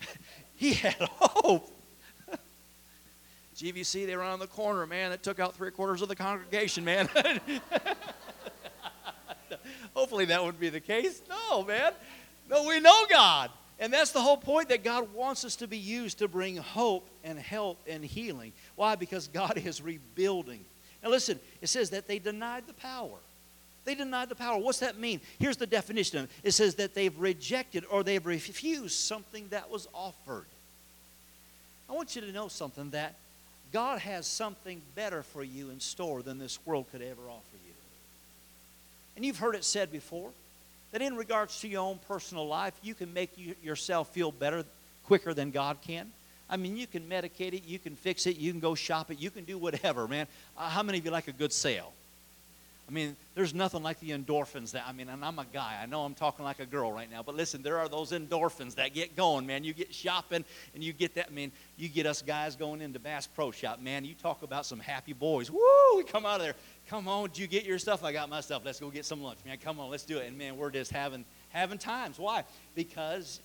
he 0.56 0.74
had 0.74 0.96
hope. 1.00 1.70
GVC, 3.56 4.06
they 4.06 4.16
were 4.16 4.22
on 4.22 4.38
the 4.38 4.46
corner, 4.46 4.86
man. 4.86 5.12
It 5.12 5.22
took 5.22 5.40
out 5.40 5.54
three 5.54 5.70
quarters 5.70 6.02
of 6.02 6.08
the 6.08 6.16
congregation, 6.16 6.84
man. 6.84 7.08
Hopefully 9.94 10.24
that 10.26 10.42
wouldn't 10.42 10.60
be 10.60 10.68
the 10.68 10.80
case. 10.80 11.22
No, 11.28 11.64
man. 11.64 11.92
No, 12.50 12.66
we 12.66 12.80
know 12.80 13.04
God. 13.08 13.50
And 13.78 13.92
that's 13.92 14.12
the 14.12 14.20
whole 14.20 14.36
point 14.36 14.68
that 14.68 14.84
God 14.84 15.12
wants 15.12 15.44
us 15.44 15.56
to 15.56 15.66
be 15.66 15.78
used 15.78 16.18
to 16.18 16.28
bring 16.28 16.56
hope 16.56 17.08
and 17.24 17.38
help 17.38 17.78
and 17.88 18.04
healing. 18.04 18.52
Why? 18.76 18.94
Because 18.94 19.28
God 19.28 19.58
is 19.58 19.82
rebuilding. 19.82 20.64
Now, 21.02 21.10
listen, 21.10 21.40
it 21.60 21.68
says 21.68 21.90
that 21.90 22.06
they 22.06 22.18
denied 22.18 22.66
the 22.66 22.74
power. 22.74 23.18
They 23.84 23.94
denied 23.94 24.28
the 24.28 24.34
power. 24.34 24.58
What's 24.58 24.78
that 24.80 24.98
mean? 24.98 25.20
Here's 25.38 25.56
the 25.56 25.66
definition 25.66 26.18
of 26.18 26.24
it 26.24 26.30
it 26.44 26.52
says 26.52 26.76
that 26.76 26.94
they've 26.94 27.18
rejected 27.18 27.84
or 27.90 28.02
they've 28.02 28.24
refused 28.24 28.94
something 28.94 29.48
that 29.48 29.70
was 29.70 29.88
offered. 29.94 30.46
I 31.88 31.92
want 31.92 32.14
you 32.14 32.22
to 32.22 32.32
know 32.32 32.48
something 32.48 32.90
that 32.90 33.14
God 33.72 33.98
has 34.00 34.26
something 34.26 34.80
better 34.94 35.22
for 35.22 35.42
you 35.42 35.70
in 35.70 35.80
store 35.80 36.22
than 36.22 36.38
this 36.38 36.58
world 36.64 36.86
could 36.92 37.02
ever 37.02 37.22
offer 37.28 37.56
you. 37.66 37.72
And 39.16 39.24
you've 39.24 39.38
heard 39.38 39.54
it 39.54 39.64
said 39.64 39.90
before 39.90 40.30
that 40.92 41.02
in 41.02 41.16
regards 41.16 41.60
to 41.60 41.68
your 41.68 41.82
own 41.82 41.98
personal 42.06 42.46
life, 42.46 42.74
you 42.82 42.94
can 42.94 43.12
make 43.12 43.36
you, 43.36 43.54
yourself 43.62 44.08
feel 44.10 44.30
better 44.30 44.64
quicker 45.06 45.34
than 45.34 45.50
God 45.50 45.78
can. 45.86 46.12
I 46.48 46.56
mean, 46.58 46.76
you 46.76 46.86
can 46.86 47.08
medicate 47.08 47.54
it, 47.54 47.64
you 47.66 47.78
can 47.78 47.96
fix 47.96 48.26
it, 48.26 48.36
you 48.36 48.52
can 48.52 48.60
go 48.60 48.74
shop 48.74 49.10
it, 49.10 49.18
you 49.18 49.30
can 49.30 49.44
do 49.44 49.56
whatever, 49.56 50.06
man. 50.06 50.26
Uh, 50.56 50.68
how 50.68 50.82
many 50.82 50.98
of 50.98 51.04
you 51.04 51.10
like 51.10 51.28
a 51.28 51.32
good 51.32 51.52
sale? 51.52 51.92
I 52.92 52.94
mean, 52.94 53.16
there's 53.34 53.54
nothing 53.54 53.82
like 53.82 53.98
the 54.00 54.10
endorphins 54.10 54.72
that, 54.72 54.84
I 54.86 54.92
mean, 54.92 55.08
and 55.08 55.24
I'm 55.24 55.38
a 55.38 55.46
guy. 55.50 55.78
I 55.82 55.86
know 55.86 56.04
I'm 56.04 56.12
talking 56.12 56.44
like 56.44 56.60
a 56.60 56.66
girl 56.66 56.92
right 56.92 57.10
now, 57.10 57.22
but 57.22 57.34
listen, 57.34 57.62
there 57.62 57.78
are 57.78 57.88
those 57.88 58.12
endorphins 58.12 58.74
that 58.74 58.92
get 58.92 59.16
going, 59.16 59.46
man. 59.46 59.64
You 59.64 59.72
get 59.72 59.94
shopping 59.94 60.44
and 60.74 60.84
you 60.84 60.92
get 60.92 61.14
that, 61.14 61.28
I 61.30 61.32
mean, 61.32 61.52
you 61.78 61.88
get 61.88 62.04
us 62.04 62.20
guys 62.20 62.54
going 62.54 62.82
into 62.82 62.98
Bass 62.98 63.26
Pro 63.26 63.50
Shop, 63.50 63.80
man. 63.80 64.04
You 64.04 64.12
talk 64.12 64.42
about 64.42 64.66
some 64.66 64.78
happy 64.78 65.14
boys. 65.14 65.50
Woo! 65.50 65.62
We 65.96 66.04
come 66.04 66.26
out 66.26 66.40
of 66.40 66.42
there. 66.42 66.54
Come 66.86 67.08
on, 67.08 67.28
did 67.28 67.38
you 67.38 67.46
get 67.46 67.64
your 67.64 67.78
stuff? 67.78 68.04
I 68.04 68.12
got 68.12 68.28
my 68.28 68.42
stuff. 68.42 68.60
Let's 68.62 68.78
go 68.78 68.90
get 68.90 69.06
some 69.06 69.22
lunch, 69.22 69.38
man. 69.46 69.56
Come 69.56 69.80
on, 69.80 69.88
let's 69.88 70.04
do 70.04 70.18
it. 70.18 70.28
And 70.28 70.36
man, 70.36 70.58
we're 70.58 70.70
just 70.70 70.90
having 70.90 71.24
having 71.48 71.78
times. 71.78 72.18
Why? 72.18 72.44
Because 72.74 73.40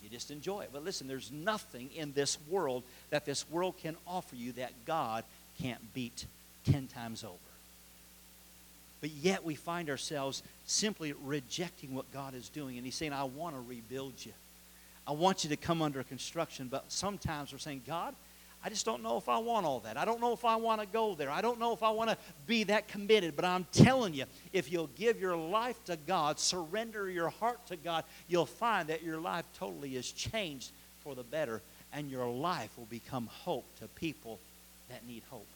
you 0.00 0.10
just 0.10 0.30
enjoy 0.30 0.60
it. 0.60 0.70
But 0.72 0.84
listen, 0.84 1.08
there's 1.08 1.32
nothing 1.32 1.90
in 1.96 2.12
this 2.12 2.38
world 2.48 2.84
that 3.10 3.24
this 3.24 3.50
world 3.50 3.74
can 3.82 3.96
offer 4.06 4.36
you 4.36 4.52
that 4.52 4.70
God 4.86 5.24
can't 5.60 5.92
beat 5.92 6.26
10 6.70 6.86
times 6.86 7.24
over. 7.24 7.51
But 9.02 9.10
yet 9.10 9.44
we 9.44 9.56
find 9.56 9.90
ourselves 9.90 10.42
simply 10.64 11.12
rejecting 11.12 11.94
what 11.94 12.10
God 12.12 12.34
is 12.34 12.48
doing. 12.48 12.78
And 12.78 12.86
He's 12.86 12.94
saying, 12.94 13.12
I 13.12 13.24
want 13.24 13.54
to 13.56 13.60
rebuild 13.60 14.14
you. 14.24 14.32
I 15.06 15.12
want 15.12 15.42
you 15.42 15.50
to 15.50 15.56
come 15.56 15.82
under 15.82 16.02
construction. 16.04 16.68
But 16.70 16.84
sometimes 16.86 17.52
we're 17.52 17.58
saying, 17.58 17.82
God, 17.84 18.14
I 18.64 18.68
just 18.68 18.86
don't 18.86 19.02
know 19.02 19.16
if 19.16 19.28
I 19.28 19.38
want 19.38 19.66
all 19.66 19.80
that. 19.80 19.96
I 19.96 20.04
don't 20.04 20.20
know 20.20 20.32
if 20.32 20.44
I 20.44 20.54
want 20.54 20.80
to 20.80 20.86
go 20.86 21.16
there. 21.16 21.30
I 21.30 21.40
don't 21.42 21.58
know 21.58 21.72
if 21.72 21.82
I 21.82 21.90
want 21.90 22.10
to 22.10 22.16
be 22.46 22.62
that 22.64 22.86
committed. 22.86 23.34
But 23.34 23.44
I'm 23.44 23.66
telling 23.72 24.14
you, 24.14 24.24
if 24.52 24.70
you'll 24.70 24.90
give 24.96 25.20
your 25.20 25.36
life 25.36 25.84
to 25.86 25.98
God, 26.06 26.38
surrender 26.38 27.10
your 27.10 27.30
heart 27.30 27.66
to 27.66 27.76
God, 27.76 28.04
you'll 28.28 28.46
find 28.46 28.88
that 28.88 29.02
your 29.02 29.18
life 29.18 29.44
totally 29.58 29.96
is 29.96 30.12
changed 30.12 30.70
for 31.02 31.16
the 31.16 31.24
better, 31.24 31.60
and 31.92 32.08
your 32.08 32.30
life 32.30 32.70
will 32.78 32.86
become 32.86 33.26
hope 33.26 33.66
to 33.80 33.88
people 33.88 34.38
that 34.90 35.04
need 35.08 35.24
hope. 35.28 35.48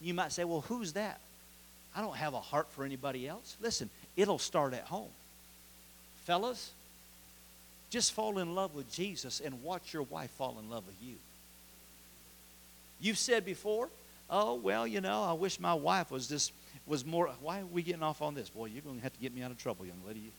You 0.00 0.14
might 0.14 0.30
say, 0.30 0.44
well, 0.44 0.60
who's 0.60 0.92
that? 0.92 1.18
I 1.96 2.02
don't 2.02 2.16
have 2.16 2.34
a 2.34 2.40
heart 2.40 2.70
for 2.72 2.84
anybody 2.84 3.26
else. 3.26 3.56
Listen, 3.60 3.88
it'll 4.16 4.38
start 4.38 4.74
at 4.74 4.82
home. 4.82 5.08
Fellas, 6.24 6.72
just 7.88 8.12
fall 8.12 8.38
in 8.38 8.54
love 8.54 8.74
with 8.74 8.92
Jesus 8.92 9.40
and 9.40 9.62
watch 9.62 9.94
your 9.94 10.02
wife 10.02 10.30
fall 10.32 10.58
in 10.60 10.68
love 10.68 10.86
with 10.86 10.96
you. 11.02 11.14
You've 13.00 13.18
said 13.18 13.46
before, 13.46 13.88
oh, 14.28 14.54
well, 14.54 14.86
you 14.86 15.00
know, 15.00 15.22
I 15.22 15.32
wish 15.32 15.58
my 15.58 15.74
wife 15.74 16.10
was 16.10 16.28
just, 16.28 16.52
was 16.86 17.04
more. 17.04 17.30
Why 17.40 17.60
are 17.60 17.66
we 17.66 17.82
getting 17.82 18.02
off 18.02 18.20
on 18.20 18.34
this? 18.34 18.50
Boy, 18.50 18.66
you're 18.66 18.82
going 18.82 18.96
to 18.96 19.02
have 19.02 19.14
to 19.14 19.20
get 19.20 19.34
me 19.34 19.42
out 19.42 19.50
of 19.50 19.58
trouble, 19.58 19.86
young 19.86 20.02
lady. 20.06 20.32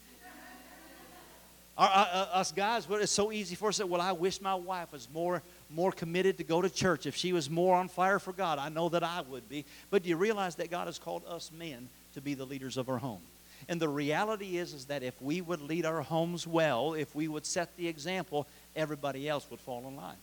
Our, 1.78 1.90
uh, 1.90 2.28
us 2.34 2.52
guys, 2.52 2.90
well, 2.90 3.00
it's 3.00 3.12
so 3.12 3.32
easy 3.32 3.56
for 3.56 3.70
us 3.70 3.78
to 3.78 3.84
say, 3.84 3.88
well, 3.88 4.02
I 4.02 4.12
wish 4.12 4.42
my 4.42 4.56
wife 4.56 4.92
was 4.92 5.08
more, 5.14 5.44
more 5.70 5.92
committed 5.92 6.38
to 6.38 6.44
go 6.44 6.62
to 6.62 6.70
church. 6.70 7.06
If 7.06 7.16
she 7.16 7.34
was 7.34 7.50
more 7.50 7.76
on 7.76 7.90
fire 7.90 8.20
for 8.20 8.34
God, 8.34 8.60
I 8.60 8.70
know 8.70 8.90
that 8.90 9.04
I 9.04 9.22
would 9.30 9.50
be. 9.50 9.66
But 9.90 10.04
do 10.04 10.10
you 10.10 10.16
realize 10.16 10.56
that 10.56 10.72
God 10.72 10.88
has 10.88 11.00
called 11.00 11.24
us 11.28 11.52
men 11.58 11.90
to 12.14 12.22
be 12.22 12.34
the 12.34 12.46
leaders 12.46 12.78
of 12.78 12.90
our 12.90 12.98
home? 12.98 13.22
And 13.70 13.82
the 13.82 13.90
reality 13.90 14.58
is, 14.58 14.74
is 14.74 14.86
that 14.86 15.04
if 15.04 15.20
we 15.22 15.42
would 15.42 15.62
lead 15.62 15.86
our 15.86 16.02
homes 16.02 16.48
well, 16.48 16.94
if 16.94 17.14
we 17.14 17.28
would 17.28 17.46
set 17.46 17.76
the 17.76 17.88
example, 17.88 18.48
everybody 18.76 19.28
else 19.28 19.46
would 19.50 19.60
fall 19.60 19.86
in 19.88 19.96
line. 19.98 20.16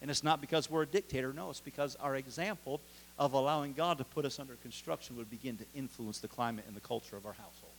And 0.00 0.10
it's 0.10 0.24
not 0.24 0.40
because 0.40 0.70
we're 0.70 0.82
a 0.82 0.86
dictator, 0.86 1.32
no, 1.32 1.50
it's 1.50 1.60
because 1.60 1.96
our 1.96 2.16
example 2.16 2.80
of 3.18 3.32
allowing 3.32 3.72
God 3.72 3.98
to 3.98 4.04
put 4.04 4.24
us 4.24 4.38
under 4.38 4.54
construction 4.62 5.16
would 5.16 5.30
begin 5.30 5.56
to 5.58 5.64
influence 5.74 6.18
the 6.18 6.28
climate 6.28 6.64
and 6.66 6.76
the 6.76 6.80
culture 6.80 7.16
of 7.16 7.26
our 7.26 7.32
household. 7.32 7.72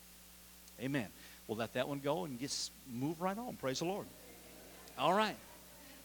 Amen. 0.82 1.08
We'll 1.48 1.58
let 1.58 1.74
that 1.74 1.88
one 1.88 2.00
go 2.00 2.26
and 2.26 2.40
just 2.40 2.72
move 2.94 3.22
right 3.22 3.38
on. 3.38 3.56
Praise 3.56 3.80
the 3.80 3.86
Lord. 3.86 4.06
All 4.98 5.14
right. 5.14 5.36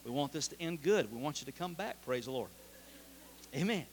We 0.05 0.11
want 0.11 0.31
this 0.31 0.47
to 0.49 0.61
end 0.61 0.83
good. 0.83 1.11
We 1.11 1.19
want 1.19 1.41
you 1.41 1.45
to 1.45 1.51
come 1.51 1.73
back. 1.73 2.03
Praise 2.05 2.25
the 2.25 2.31
Lord. 2.31 2.49
Amen. 3.55 3.85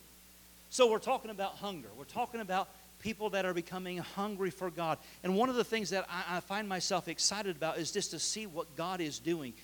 So 0.71 0.91
we're 0.91 0.99
talking 0.99 1.31
about 1.31 1.57
hunger. 1.57 1.89
We're 1.97 2.05
talking 2.05 2.41
about 2.41 2.69
people 3.01 3.31
that 3.31 3.45
are 3.45 3.55
becoming 3.55 3.99
hungry 3.99 4.51
for 4.51 4.71
God. 4.71 4.99
And 5.25 5.37
one 5.37 5.49
of 5.49 5.57
the 5.57 5.65
things 5.65 5.91
that 5.91 6.07
I, 6.09 6.37
I 6.37 6.41
find 6.41 6.69
myself 6.69 7.09
excited 7.09 7.57
about 7.57 7.79
is 7.79 7.91
just 7.91 8.13
to 8.13 8.19
see 8.19 8.47
what 8.47 8.77
God 8.77 9.01
is 9.01 9.19
doing 9.19 9.55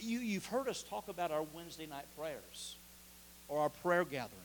you, 0.00 0.18
you've 0.18 0.46
heard 0.46 0.68
us 0.68 0.82
talk 0.82 1.08
about 1.08 1.30
our 1.30 1.42
Wednesday 1.54 1.86
night 1.86 2.06
prayers 2.16 2.76
or 3.48 3.60
our 3.60 3.68
prayer 3.68 4.04
gathering. 4.04 4.38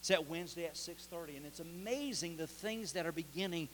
It's 0.00 0.10
at 0.10 0.28
Wednesday 0.28 0.64
at 0.64 0.76
6:30, 0.76 1.36
and 1.36 1.46
it's 1.46 1.60
amazing 1.60 2.36
the 2.36 2.46
things 2.46 2.92
that 2.92 3.06
are 3.06 3.12
beginning 3.12 3.68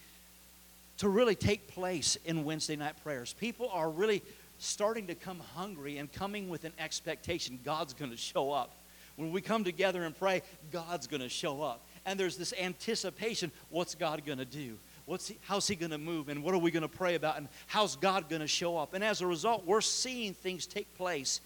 to 0.98 1.08
really 1.08 1.34
take 1.34 1.68
place 1.68 2.16
in 2.24 2.44
Wednesday 2.44 2.76
night 2.76 2.94
prayers. 3.02 3.34
People 3.34 3.68
are 3.70 3.90
really 3.90 4.22
starting 4.64 5.06
to 5.08 5.14
come 5.14 5.40
hungry 5.54 5.98
and 5.98 6.12
coming 6.12 6.48
with 6.48 6.64
an 6.64 6.72
expectation 6.78 7.58
God's 7.64 7.94
going 7.94 8.10
to 8.10 8.16
show 8.16 8.52
up. 8.52 8.72
When 9.16 9.30
we 9.30 9.40
come 9.40 9.62
together 9.62 10.02
and 10.04 10.16
pray, 10.16 10.42
God's 10.72 11.06
going 11.06 11.22
to 11.22 11.28
show 11.28 11.62
up. 11.62 11.80
And 12.04 12.18
there's 12.18 12.36
this 12.36 12.52
anticipation 12.60 13.52
what's 13.70 13.94
God 13.94 14.24
going 14.26 14.38
to 14.38 14.44
do? 14.44 14.76
What's 15.06 15.28
he, 15.28 15.38
how's 15.42 15.68
he 15.68 15.76
going 15.76 15.90
to 15.90 15.98
move 15.98 16.28
and 16.28 16.42
what 16.42 16.54
are 16.54 16.58
we 16.58 16.70
going 16.70 16.82
to 16.82 16.88
pray 16.88 17.14
about 17.14 17.36
and 17.36 17.48
how's 17.66 17.96
God 17.96 18.28
going 18.28 18.40
to 18.40 18.48
show 18.48 18.76
up? 18.76 18.94
And 18.94 19.04
as 19.04 19.20
a 19.20 19.26
result, 19.26 19.66
we're 19.66 19.82
seeing 19.82 20.34
things 20.34 20.66
take 20.66 20.92
place 20.96 21.40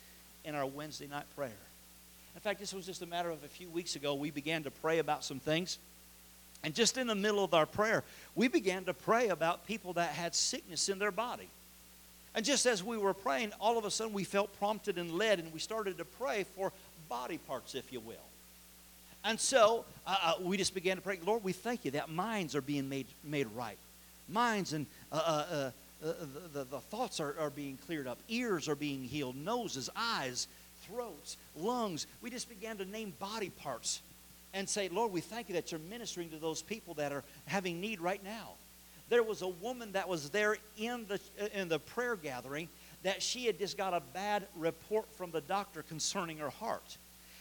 in 0.44 0.54
our 0.54 0.66
Wednesday 0.66 1.08
night 1.08 1.24
prayer. 1.36 1.50
In 2.34 2.40
fact, 2.40 2.60
this 2.60 2.72
was 2.72 2.86
just 2.86 3.02
a 3.02 3.06
matter 3.06 3.30
of 3.30 3.42
a 3.42 3.48
few 3.48 3.68
weeks 3.68 3.96
ago. 3.96 4.14
We 4.14 4.30
began 4.30 4.62
to 4.62 4.70
pray 4.70 5.00
about 5.00 5.24
some 5.24 5.40
things. 5.40 5.78
And 6.62 6.74
just 6.74 6.96
in 6.96 7.06
the 7.06 7.14
middle 7.14 7.42
of 7.42 7.52
our 7.52 7.66
prayer, 7.66 8.04
we 8.34 8.48
began 8.48 8.84
to 8.84 8.94
pray 8.94 9.28
about 9.28 9.66
people 9.66 9.94
that 9.94 10.10
had 10.10 10.34
sickness 10.34 10.88
in 10.88 10.98
their 10.98 11.10
body. 11.12 11.48
And 12.34 12.44
just 12.44 12.66
as 12.66 12.84
we 12.84 12.96
were 12.96 13.14
praying, 13.14 13.52
all 13.60 13.78
of 13.78 13.84
a 13.84 13.90
sudden 13.90 14.12
we 14.12 14.24
felt 14.24 14.56
prompted 14.58 14.98
and 14.98 15.12
led, 15.12 15.38
and 15.38 15.52
we 15.52 15.58
started 15.58 15.98
to 15.98 16.04
pray 16.04 16.44
for 16.54 16.72
body 17.08 17.38
parts, 17.38 17.74
if 17.74 17.92
you 17.92 18.00
will. 18.00 18.16
And 19.24 19.38
so 19.38 19.84
uh, 20.06 20.16
uh, 20.22 20.32
we 20.40 20.56
just 20.56 20.74
began 20.74 20.96
to 20.96 21.02
pray, 21.02 21.18
Lord, 21.24 21.42
we 21.42 21.52
thank 21.52 21.84
you 21.84 21.90
that 21.92 22.08
minds 22.08 22.54
are 22.54 22.60
being 22.60 22.88
made, 22.88 23.06
made 23.24 23.46
right. 23.54 23.78
Minds 24.28 24.72
and 24.72 24.86
uh, 25.10 25.16
uh, 25.16 25.30
uh, 25.50 26.06
uh 26.06 26.12
the, 26.52 26.64
the, 26.64 26.80
thoughts 26.80 27.18
are, 27.18 27.34
are 27.38 27.50
being 27.50 27.78
cleared 27.86 28.06
up. 28.06 28.18
Ears 28.28 28.68
are 28.68 28.76
being 28.76 29.02
healed. 29.02 29.36
Noses, 29.36 29.90
eyes, 29.96 30.46
throats, 30.86 31.36
lungs. 31.56 32.06
We 32.22 32.30
just 32.30 32.48
began 32.48 32.76
to 32.76 32.84
name 32.84 33.12
body 33.18 33.50
parts 33.50 34.00
and 34.54 34.68
say, 34.68 34.88
Lord, 34.88 35.12
we 35.12 35.20
thank 35.20 35.48
you 35.48 35.54
that 35.54 35.72
you're 35.72 35.80
ministering 35.90 36.30
to 36.30 36.36
those 36.36 36.62
people 36.62 36.94
that 36.94 37.12
are 37.12 37.24
having 37.46 37.80
need 37.80 38.00
right 38.00 38.22
now. 38.22 38.52
There 39.08 39.22
was 39.22 39.42
a 39.42 39.48
woman 39.48 39.92
that 39.92 40.08
was 40.08 40.30
there 40.30 40.56
in 40.76 41.06
the, 41.06 41.20
in 41.58 41.68
the 41.68 41.78
prayer 41.78 42.16
gathering 42.16 42.68
that 43.02 43.22
she 43.22 43.46
had 43.46 43.58
just 43.58 43.76
got 43.76 43.94
a 43.94 44.02
bad 44.12 44.46
report 44.56 45.06
from 45.14 45.30
the 45.30 45.40
doctor 45.40 45.82
concerning 45.82 46.38
her 46.38 46.50
heart. 46.50 46.96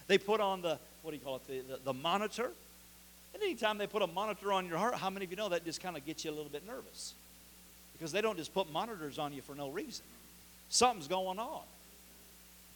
They 0.07 0.17
put 0.17 0.39
on 0.39 0.61
the, 0.61 0.79
what 1.01 1.11
do 1.11 1.17
you 1.17 1.23
call 1.23 1.37
it, 1.37 1.47
the, 1.47 1.73
the, 1.73 1.79
the 1.83 1.93
monitor. 1.93 2.51
And 3.33 3.43
anytime 3.43 3.77
they 3.77 3.87
put 3.87 4.01
a 4.01 4.07
monitor 4.07 4.53
on 4.53 4.67
your 4.67 4.77
heart, 4.77 4.95
how 4.95 5.09
many 5.09 5.25
of 5.25 5.31
you 5.31 5.37
know 5.37 5.49
that 5.49 5.65
just 5.65 5.81
kind 5.81 5.97
of 5.97 6.05
gets 6.05 6.23
you 6.23 6.31
a 6.31 6.33
little 6.33 6.49
bit 6.49 6.65
nervous? 6.65 7.13
Because 7.93 8.11
they 8.11 8.21
don't 8.21 8.37
just 8.37 8.53
put 8.53 8.71
monitors 8.71 9.19
on 9.19 9.33
you 9.33 9.41
for 9.41 9.55
no 9.55 9.69
reason. 9.69 10.05
Something's 10.69 11.07
going 11.07 11.39
on. 11.39 11.61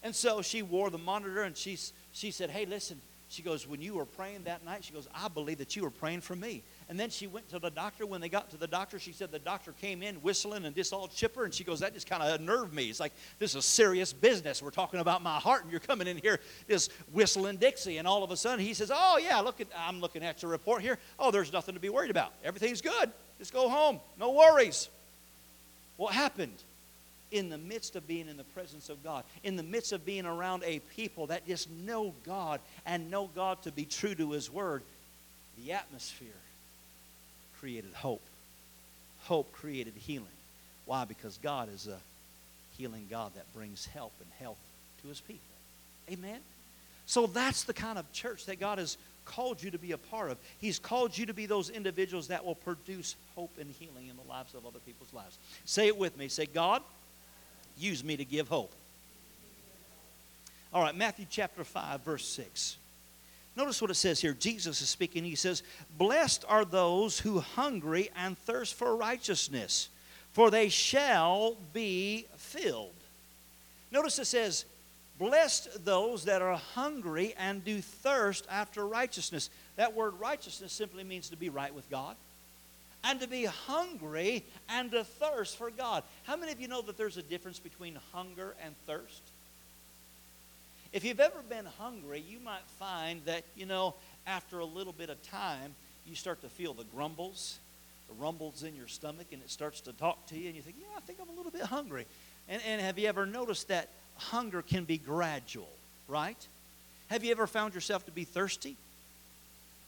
And 0.03 0.15
so 0.15 0.41
she 0.41 0.61
wore 0.61 0.89
the 0.89 0.97
monitor 0.97 1.43
and 1.43 1.55
she, 1.55 1.77
she 2.11 2.31
said, 2.31 2.49
Hey, 2.49 2.65
listen, 2.65 2.99
she 3.29 3.43
goes, 3.43 3.67
When 3.67 3.81
you 3.81 3.95
were 3.95 4.05
praying 4.05 4.43
that 4.43 4.65
night, 4.65 4.83
she 4.83 4.93
goes, 4.93 5.07
I 5.13 5.27
believe 5.27 5.59
that 5.59 5.75
you 5.75 5.83
were 5.83 5.91
praying 5.91 6.21
for 6.21 6.35
me. 6.35 6.63
And 6.91 6.99
then 6.99 7.09
she 7.09 7.25
went 7.25 7.47
to 7.51 7.57
the 7.57 7.69
doctor. 7.69 8.05
When 8.05 8.19
they 8.19 8.27
got 8.27 8.49
to 8.49 8.57
the 8.57 8.67
doctor, 8.67 8.99
she 8.99 9.13
said 9.13 9.31
the 9.31 9.39
doctor 9.39 9.71
came 9.71 10.03
in 10.03 10.15
whistling 10.15 10.65
and 10.65 10.75
just 10.75 10.91
all 10.91 11.07
chipper. 11.07 11.45
And 11.45 11.53
she 11.53 11.63
goes, 11.63 11.79
That 11.79 11.93
just 11.93 12.05
kind 12.05 12.21
of 12.21 12.37
unnerved 12.37 12.73
me. 12.73 12.89
It's 12.89 12.99
like, 12.99 13.13
This 13.39 13.55
is 13.55 13.63
serious 13.63 14.11
business. 14.11 14.61
We're 14.61 14.71
talking 14.71 14.99
about 14.99 15.23
my 15.23 15.39
heart, 15.39 15.63
and 15.63 15.71
you're 15.71 15.79
coming 15.79 16.05
in 16.05 16.17
here 16.17 16.41
just 16.67 16.91
whistling 17.13 17.55
Dixie. 17.55 17.95
And 17.95 18.05
all 18.05 18.25
of 18.25 18.31
a 18.31 18.35
sudden, 18.35 18.59
he 18.59 18.73
says, 18.73 18.91
Oh, 18.93 19.17
yeah, 19.17 19.39
look 19.39 19.61
at, 19.61 19.67
I'm 19.73 20.01
looking 20.01 20.21
at 20.21 20.41
your 20.41 20.51
report 20.51 20.81
here. 20.81 20.99
Oh, 21.17 21.31
there's 21.31 21.53
nothing 21.53 21.75
to 21.75 21.79
be 21.79 21.87
worried 21.87 22.11
about. 22.11 22.33
Everything's 22.43 22.81
good. 22.81 23.09
Just 23.39 23.53
go 23.53 23.69
home. 23.69 24.01
No 24.19 24.31
worries. 24.31 24.89
What 25.95 26.13
happened? 26.13 26.61
in 27.31 27.47
the 27.47 27.57
midst 27.57 27.95
of 27.95 28.05
being 28.05 28.27
in 28.27 28.35
the 28.35 28.43
presence 28.43 28.89
of 28.89 29.01
God, 29.01 29.23
in 29.43 29.55
the 29.55 29.63
midst 29.63 29.93
of 29.93 30.03
being 30.05 30.25
around 30.25 30.63
a 30.65 30.79
people 30.97 31.27
that 31.27 31.47
just 31.47 31.71
know 31.71 32.13
God 32.25 32.59
and 32.85 33.09
know 33.09 33.29
God 33.33 33.61
to 33.61 33.71
be 33.71 33.85
true 33.85 34.13
to 34.15 34.31
His 34.31 34.51
Word, 34.51 34.83
the 35.57 35.71
atmosphere 35.71 36.27
created 37.61 37.93
hope. 37.93 38.23
Hope 39.21 39.53
created 39.53 39.93
healing. 39.95 40.27
Why? 40.85 41.05
Because 41.05 41.37
God 41.37 41.69
is 41.73 41.87
a 41.87 41.97
healing 42.77 43.07
God 43.09 43.31
that 43.35 43.45
brings 43.53 43.85
help 43.85 44.11
and 44.19 44.29
health 44.39 44.59
to 45.01 45.07
His 45.07 45.21
people. 45.21 45.41
Amen? 46.11 46.39
So 47.05 47.27
that's 47.27 47.63
the 47.63 47.73
kind 47.73 47.97
of 47.97 48.11
church 48.11 48.47
that 48.47 48.59
God 48.59 48.79
has 48.79 48.97
called 49.25 49.61
you 49.61 49.71
to 49.71 49.77
be 49.77 49.91
a 49.91 49.97
part 49.97 50.31
of. 50.31 50.37
He's 50.59 50.79
called 50.79 51.17
you 51.17 51.27
to 51.27 51.33
be 51.33 51.45
those 51.45 51.69
individuals 51.69 52.27
that 52.29 52.43
will 52.43 52.55
produce 52.55 53.15
hope 53.35 53.51
and 53.59 53.69
healing 53.79 54.07
in 54.09 54.15
the 54.17 54.27
lives 54.27 54.55
of 54.55 54.65
other 54.65 54.79
people's 54.79 55.13
lives. 55.13 55.37
Say 55.65 55.87
it 55.87 55.97
with 55.97 56.17
me. 56.17 56.27
Say, 56.27 56.47
God, 56.47 56.81
use 57.77 58.03
me 58.03 58.17
to 58.17 58.25
give 58.25 58.47
hope. 58.47 58.73
All 60.73 60.81
right, 60.81 60.95
Matthew 60.95 61.25
chapter 61.29 61.63
5, 61.63 62.01
verse 62.01 62.25
6. 62.25 62.77
Notice 63.55 63.81
what 63.81 63.91
it 63.91 63.95
says 63.95 64.21
here. 64.21 64.33
Jesus 64.33 64.81
is 64.81 64.89
speaking. 64.89 65.23
He 65.23 65.35
says, 65.35 65.63
Blessed 65.97 66.45
are 66.47 66.63
those 66.63 67.19
who 67.19 67.39
hungry 67.39 68.09
and 68.15 68.37
thirst 68.37 68.75
for 68.75 68.95
righteousness, 68.95 69.89
for 70.31 70.49
they 70.49 70.69
shall 70.69 71.57
be 71.73 72.27
filled. 72.37 72.93
Notice 73.91 74.19
it 74.19 74.25
says, 74.25 74.65
Blessed 75.19 75.85
those 75.85 76.25
that 76.25 76.41
are 76.41 76.55
hungry 76.55 77.35
and 77.37 77.63
do 77.63 77.81
thirst 77.81 78.47
after 78.49 78.87
righteousness. 78.87 79.49
That 79.75 79.93
word 79.93 80.19
righteousness 80.19 80.73
simply 80.73 81.03
means 81.03 81.29
to 81.29 81.37
be 81.37 81.49
right 81.49 81.75
with 81.75 81.87
God 81.91 82.15
and 83.03 83.19
to 83.19 83.27
be 83.27 83.45
hungry 83.45 84.43
and 84.69 84.91
to 84.91 85.03
thirst 85.03 85.57
for 85.57 85.69
God. 85.69 86.03
How 86.23 86.35
many 86.35 86.51
of 86.51 86.59
you 86.59 86.67
know 86.67 86.81
that 86.81 86.97
there's 86.97 87.17
a 87.17 87.23
difference 87.23 87.59
between 87.59 87.99
hunger 88.13 88.55
and 88.63 88.73
thirst? 88.87 89.21
If 90.93 91.05
you've 91.05 91.21
ever 91.21 91.41
been 91.49 91.65
hungry, 91.77 92.23
you 92.27 92.39
might 92.39 92.65
find 92.77 93.21
that, 93.25 93.43
you 93.55 93.65
know, 93.65 93.95
after 94.27 94.59
a 94.59 94.65
little 94.65 94.91
bit 94.91 95.09
of 95.09 95.21
time, 95.23 95.73
you 96.05 96.15
start 96.15 96.41
to 96.41 96.49
feel 96.49 96.73
the 96.73 96.83
grumbles, 96.83 97.59
the 98.09 98.21
rumbles 98.21 98.63
in 98.63 98.75
your 98.75 98.87
stomach 98.87 99.27
and 99.31 99.41
it 99.41 99.49
starts 99.49 99.79
to 99.81 99.93
talk 99.93 100.25
to 100.27 100.37
you, 100.37 100.47
and 100.47 100.55
you 100.55 100.61
think, 100.61 100.75
yeah, 100.81 100.97
I 100.97 100.99
think 101.01 101.19
I'm 101.21 101.29
a 101.29 101.37
little 101.37 101.51
bit 101.51 101.61
hungry. 101.61 102.05
And, 102.49 102.61
and 102.67 102.81
have 102.81 102.99
you 102.99 103.07
ever 103.07 103.25
noticed 103.25 103.69
that 103.69 103.87
hunger 104.17 104.61
can 104.61 104.83
be 104.83 104.97
gradual, 104.97 105.69
right? 106.09 106.37
Have 107.09 107.23
you 107.23 107.31
ever 107.31 107.47
found 107.47 107.73
yourself 107.73 108.05
to 108.07 108.11
be 108.11 108.25
thirsty? 108.25 108.75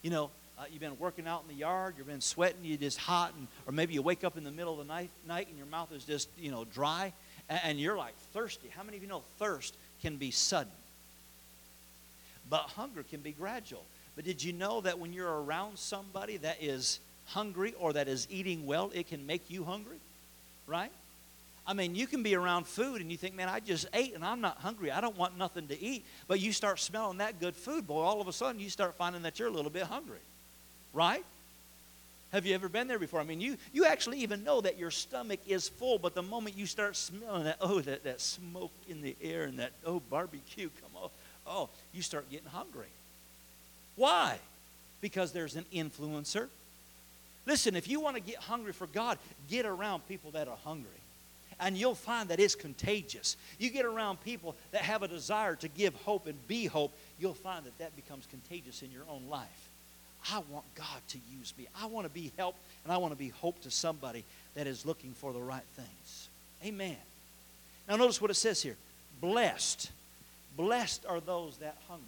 You 0.03 0.09
know, 0.09 0.29
uh, 0.57 0.63
you've 0.71 0.81
been 0.81 0.97
working 0.99 1.27
out 1.27 1.41
in 1.41 1.53
the 1.53 1.59
yard, 1.59 1.95
you've 1.97 2.07
been 2.07 2.21
sweating, 2.21 2.59
you're 2.63 2.77
just 2.77 2.97
hot, 2.97 3.33
and, 3.37 3.47
or 3.67 3.73
maybe 3.73 3.93
you 3.93 4.01
wake 4.01 4.23
up 4.23 4.37
in 4.37 4.45
the 4.45 4.51
middle 4.51 4.79
of 4.79 4.87
the 4.87 4.93
night, 4.93 5.09
night 5.27 5.49
and 5.49 5.57
your 5.57 5.67
mouth 5.67 5.91
is 5.91 6.05
just, 6.05 6.29
you 6.39 6.49
know, 6.49 6.63
dry, 6.73 7.11
and, 7.49 7.59
and 7.63 7.79
you're 7.79 7.97
like 7.97 8.15
thirsty. 8.31 8.69
How 8.69 8.83
many 8.83 8.95
of 8.95 9.03
you 9.03 9.09
know 9.09 9.23
thirst 9.37 9.75
can 10.01 10.15
be 10.15 10.31
sudden? 10.31 10.71
But 12.49 12.61
hunger 12.61 13.03
can 13.03 13.21
be 13.21 13.31
gradual. 13.31 13.83
But 14.15 14.25
did 14.25 14.43
you 14.43 14.53
know 14.53 14.81
that 14.81 14.99
when 14.99 15.13
you're 15.13 15.41
around 15.41 15.77
somebody 15.77 16.37
that 16.37 16.57
is 16.61 16.99
hungry 17.27 17.73
or 17.79 17.93
that 17.93 18.07
is 18.07 18.27
eating 18.29 18.65
well, 18.65 18.91
it 18.93 19.07
can 19.07 19.25
make 19.25 19.49
you 19.49 19.63
hungry? 19.63 19.97
Right? 20.67 20.91
I 21.65 21.73
mean, 21.73 21.95
you 21.95 22.07
can 22.07 22.23
be 22.23 22.35
around 22.35 22.67
food 22.67 23.01
and 23.01 23.09
you 23.09 23.17
think, 23.17 23.35
man, 23.35 23.47
I 23.47 23.59
just 23.61 23.87
ate 23.93 24.13
and 24.13 24.23
I'm 24.23 24.41
not 24.41 24.57
hungry. 24.57 24.91
I 24.91 24.99
don't 24.99 25.17
want 25.17 25.37
nothing 25.37 25.67
to 25.67 25.81
eat. 25.81 26.05
But 26.27 26.41
you 26.41 26.51
start 26.51 26.79
smelling 26.79 27.19
that 27.19 27.39
good 27.39 27.55
food, 27.55 27.87
boy, 27.87 28.01
all 28.01 28.19
of 28.19 28.27
a 28.27 28.33
sudden 28.33 28.59
you 28.59 28.69
start 28.69 28.95
finding 28.95 29.21
that 29.21 29.39
you're 29.39 29.47
a 29.47 29.51
little 29.51 29.71
bit 29.71 29.83
hungry. 29.83 30.19
Right? 30.93 31.23
Have 32.33 32.47
you 32.47 32.55
ever 32.55 32.67
been 32.67 32.87
there 32.87 32.99
before? 32.99 33.19
I 33.19 33.23
mean, 33.23 33.39
you, 33.39 33.57
you 33.71 33.85
actually 33.85 34.19
even 34.19 34.43
know 34.43 34.59
that 34.61 34.77
your 34.77 34.89
stomach 34.89 35.39
is 35.47 35.69
full, 35.69 35.99
but 35.99 36.15
the 36.15 36.23
moment 36.23 36.57
you 36.57 36.65
start 36.65 36.95
smelling 36.95 37.43
that, 37.43 37.57
oh, 37.61 37.79
that, 37.81 38.03
that 38.03 38.19
smoke 38.19 38.71
in 38.89 39.01
the 39.01 39.15
air 39.21 39.43
and 39.43 39.59
that, 39.59 39.71
oh, 39.85 40.01
barbecue, 40.09 40.69
come 40.81 41.01
on, 41.01 41.09
oh, 41.47 41.69
you 41.93 42.01
start 42.01 42.29
getting 42.29 42.47
hungry. 42.47 42.87
Why? 43.95 44.37
Because 45.01 45.31
there's 45.31 45.55
an 45.55 45.65
influencer. 45.73 46.47
Listen, 47.45 47.75
if 47.75 47.87
you 47.87 47.99
want 47.99 48.15
to 48.15 48.21
get 48.21 48.37
hungry 48.37 48.71
for 48.71 48.87
God, 48.87 49.17
get 49.49 49.65
around 49.65 50.07
people 50.07 50.31
that 50.31 50.47
are 50.47 50.57
hungry. 50.63 50.89
And 51.59 51.77
you'll 51.77 51.95
find 51.95 52.29
that 52.29 52.39
it's 52.39 52.55
contagious. 52.55 53.37
You 53.59 53.69
get 53.69 53.85
around 53.85 54.23
people 54.23 54.55
that 54.71 54.81
have 54.81 55.03
a 55.03 55.07
desire 55.07 55.55
to 55.57 55.67
give 55.67 55.93
hope 55.97 56.25
and 56.27 56.47
be 56.47 56.65
hope, 56.65 56.91
you'll 57.19 57.33
find 57.33 57.65
that 57.65 57.77
that 57.77 57.95
becomes 57.95 58.25
contagious 58.27 58.81
in 58.81 58.91
your 58.91 59.03
own 59.09 59.23
life. 59.29 59.69
I 60.31 60.41
want 60.49 60.65
God 60.75 61.01
to 61.09 61.17
use 61.37 61.53
me. 61.57 61.67
I 61.79 61.85
want 61.85 62.07
to 62.07 62.13
be 62.13 62.31
help 62.37 62.55
and 62.83 62.93
I 62.93 62.97
want 62.97 63.13
to 63.13 63.17
be 63.17 63.29
hope 63.29 63.61
to 63.63 63.71
somebody 63.71 64.23
that 64.55 64.67
is 64.67 64.85
looking 64.85 65.11
for 65.11 65.33
the 65.33 65.41
right 65.41 65.63
things. 65.75 66.29
Amen. 66.65 66.97
Now, 67.87 67.97
notice 67.97 68.21
what 68.21 68.31
it 68.31 68.35
says 68.35 68.61
here 68.61 68.77
Blessed. 69.21 69.91
Blessed 70.55 71.05
are 71.07 71.19
those 71.19 71.57
that 71.57 71.77
hunger 71.87 72.03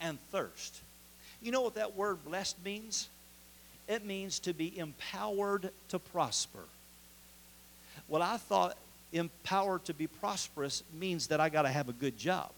and 0.00 0.18
thirst. 0.30 0.80
You 1.42 1.52
know 1.52 1.62
what 1.62 1.74
that 1.74 1.96
word 1.96 2.24
blessed 2.24 2.62
means? 2.64 3.08
It 3.88 4.04
means 4.04 4.38
to 4.40 4.52
be 4.52 4.78
empowered 4.78 5.70
to 5.88 5.98
prosper. 5.98 6.60
Well, 8.08 8.22
I 8.22 8.36
thought 8.36 8.76
empowered 9.12 9.84
to 9.84 9.94
be 9.94 10.06
prosperous 10.06 10.82
means 10.98 11.28
that 11.28 11.40
I 11.40 11.48
got 11.48 11.62
to 11.62 11.68
have 11.68 11.88
a 11.88 11.92
good 11.92 12.18
job. 12.18 12.50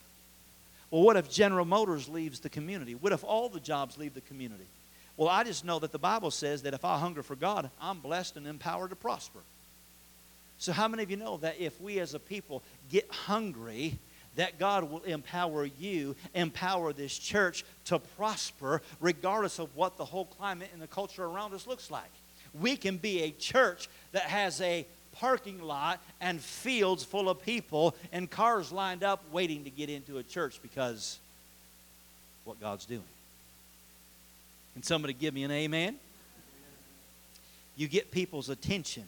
Well, 0.90 1.03
what 1.03 1.16
if 1.16 1.31
General 1.31 1.64
Motors 1.64 2.09
leaves 2.09 2.40
the 2.40 2.49
community? 2.49 2.95
What 2.95 3.12
if 3.12 3.25
all 3.25 3.49
the 3.49 3.61
jobs 3.61 3.99
leave 3.99 4.14
the 4.14 4.21
community? 4.23 4.66
Well, 5.16 5.29
I 5.29 5.45
just 5.45 5.64
know 5.64 5.79
that 5.79 5.92
the 5.92 5.99
Bible 5.99 6.31
says 6.31 6.62
that 6.62 6.75
if 6.75 6.85
I 6.85 6.99
hunger 6.99 7.23
for 7.23 7.37
God, 7.37 7.71
I'm 7.81 8.01
blessed 8.01 8.37
and 8.37 8.47
empowered 8.47 8.90
to 8.90 8.97
prosper. 8.97 9.40
So, 10.59 10.73
how 10.73 10.88
many 10.88 11.03
of 11.03 11.11
you 11.11 11.16
know 11.16 11.37
that 11.38 11.57
if 11.59 11.79
we 11.81 11.99
as 12.01 12.14
a 12.14 12.19
people 12.19 12.62
get 12.90 13.11
hungry, 13.11 13.99
that 14.37 14.59
God 14.59 14.85
will 14.90 15.03
empower 15.03 15.64
you, 15.64 16.14
empower 16.35 16.92
this 16.92 17.18
church 17.18 17.64
to 17.87 17.99
prosper, 17.99 18.83
regardless 19.01 19.59
of 19.59 19.75
what 19.75 19.96
the 19.96 20.05
whole 20.05 20.27
climate 20.27 20.70
and 20.72 20.81
the 20.81 20.87
culture 20.87 21.25
around 21.25 21.53
us 21.55 21.66
looks 21.66 21.90
like? 21.90 22.11
We 22.59 22.77
can 22.77 22.96
be 22.96 23.22
a 23.22 23.31
church 23.33 23.88
that 24.12 24.22
has 24.22 24.61
a 24.61 24.87
parking 25.12 25.61
lot 25.62 26.01
and 26.20 26.40
fields 26.40 27.03
full 27.03 27.29
of 27.29 27.42
people 27.42 27.94
and 28.12 28.31
cars 28.31 28.70
lined 28.70 29.03
up 29.03 29.25
waiting 29.33 29.64
to 29.64 29.70
get 29.70 29.88
into 29.88 30.18
a 30.18 30.22
church 30.22 30.61
because 30.62 31.18
what 32.44 32.61
God's 32.61 32.85
doing. 32.85 33.03
Can 34.75 34.83
somebody 34.83 35.14
give 35.14 35.35
me 35.35 35.44
an 35.44 35.51
amen? 35.51 35.96
You 37.77 37.88
get 37.88 38.11
people's 38.11 38.49
attention 38.49 39.05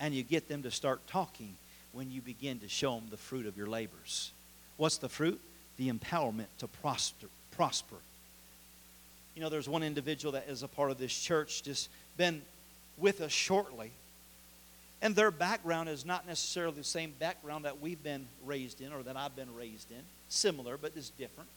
and 0.00 0.14
you 0.14 0.22
get 0.22 0.48
them 0.48 0.62
to 0.62 0.70
start 0.70 1.06
talking 1.06 1.54
when 1.92 2.10
you 2.10 2.20
begin 2.20 2.58
to 2.60 2.68
show 2.68 2.94
them 2.94 3.04
the 3.10 3.16
fruit 3.16 3.46
of 3.46 3.56
your 3.56 3.66
labors. 3.66 4.32
What's 4.76 4.98
the 4.98 5.08
fruit? 5.08 5.40
The 5.76 5.90
empowerment 5.90 6.46
to 6.58 6.66
prosper. 6.68 7.26
prosper. 7.52 7.96
You 9.34 9.42
know, 9.42 9.48
there's 9.48 9.68
one 9.68 9.82
individual 9.82 10.32
that 10.32 10.48
is 10.48 10.62
a 10.62 10.68
part 10.68 10.90
of 10.90 10.98
this 10.98 11.12
church, 11.12 11.62
just 11.62 11.88
been 12.16 12.42
with 12.98 13.20
us 13.20 13.32
shortly. 13.32 13.90
And 15.02 15.14
their 15.14 15.30
background 15.30 15.88
is 15.88 16.06
not 16.06 16.26
necessarily 16.26 16.76
the 16.76 16.84
same 16.84 17.12
background 17.18 17.64
that 17.64 17.80
we've 17.80 18.02
been 18.02 18.26
raised 18.46 18.80
in 18.80 18.92
or 18.92 19.02
that 19.02 19.16
I've 19.16 19.36
been 19.36 19.54
raised 19.54 19.90
in. 19.90 20.00
Similar, 20.28 20.76
but 20.76 20.92
it's 20.96 21.10
different. 21.10 21.48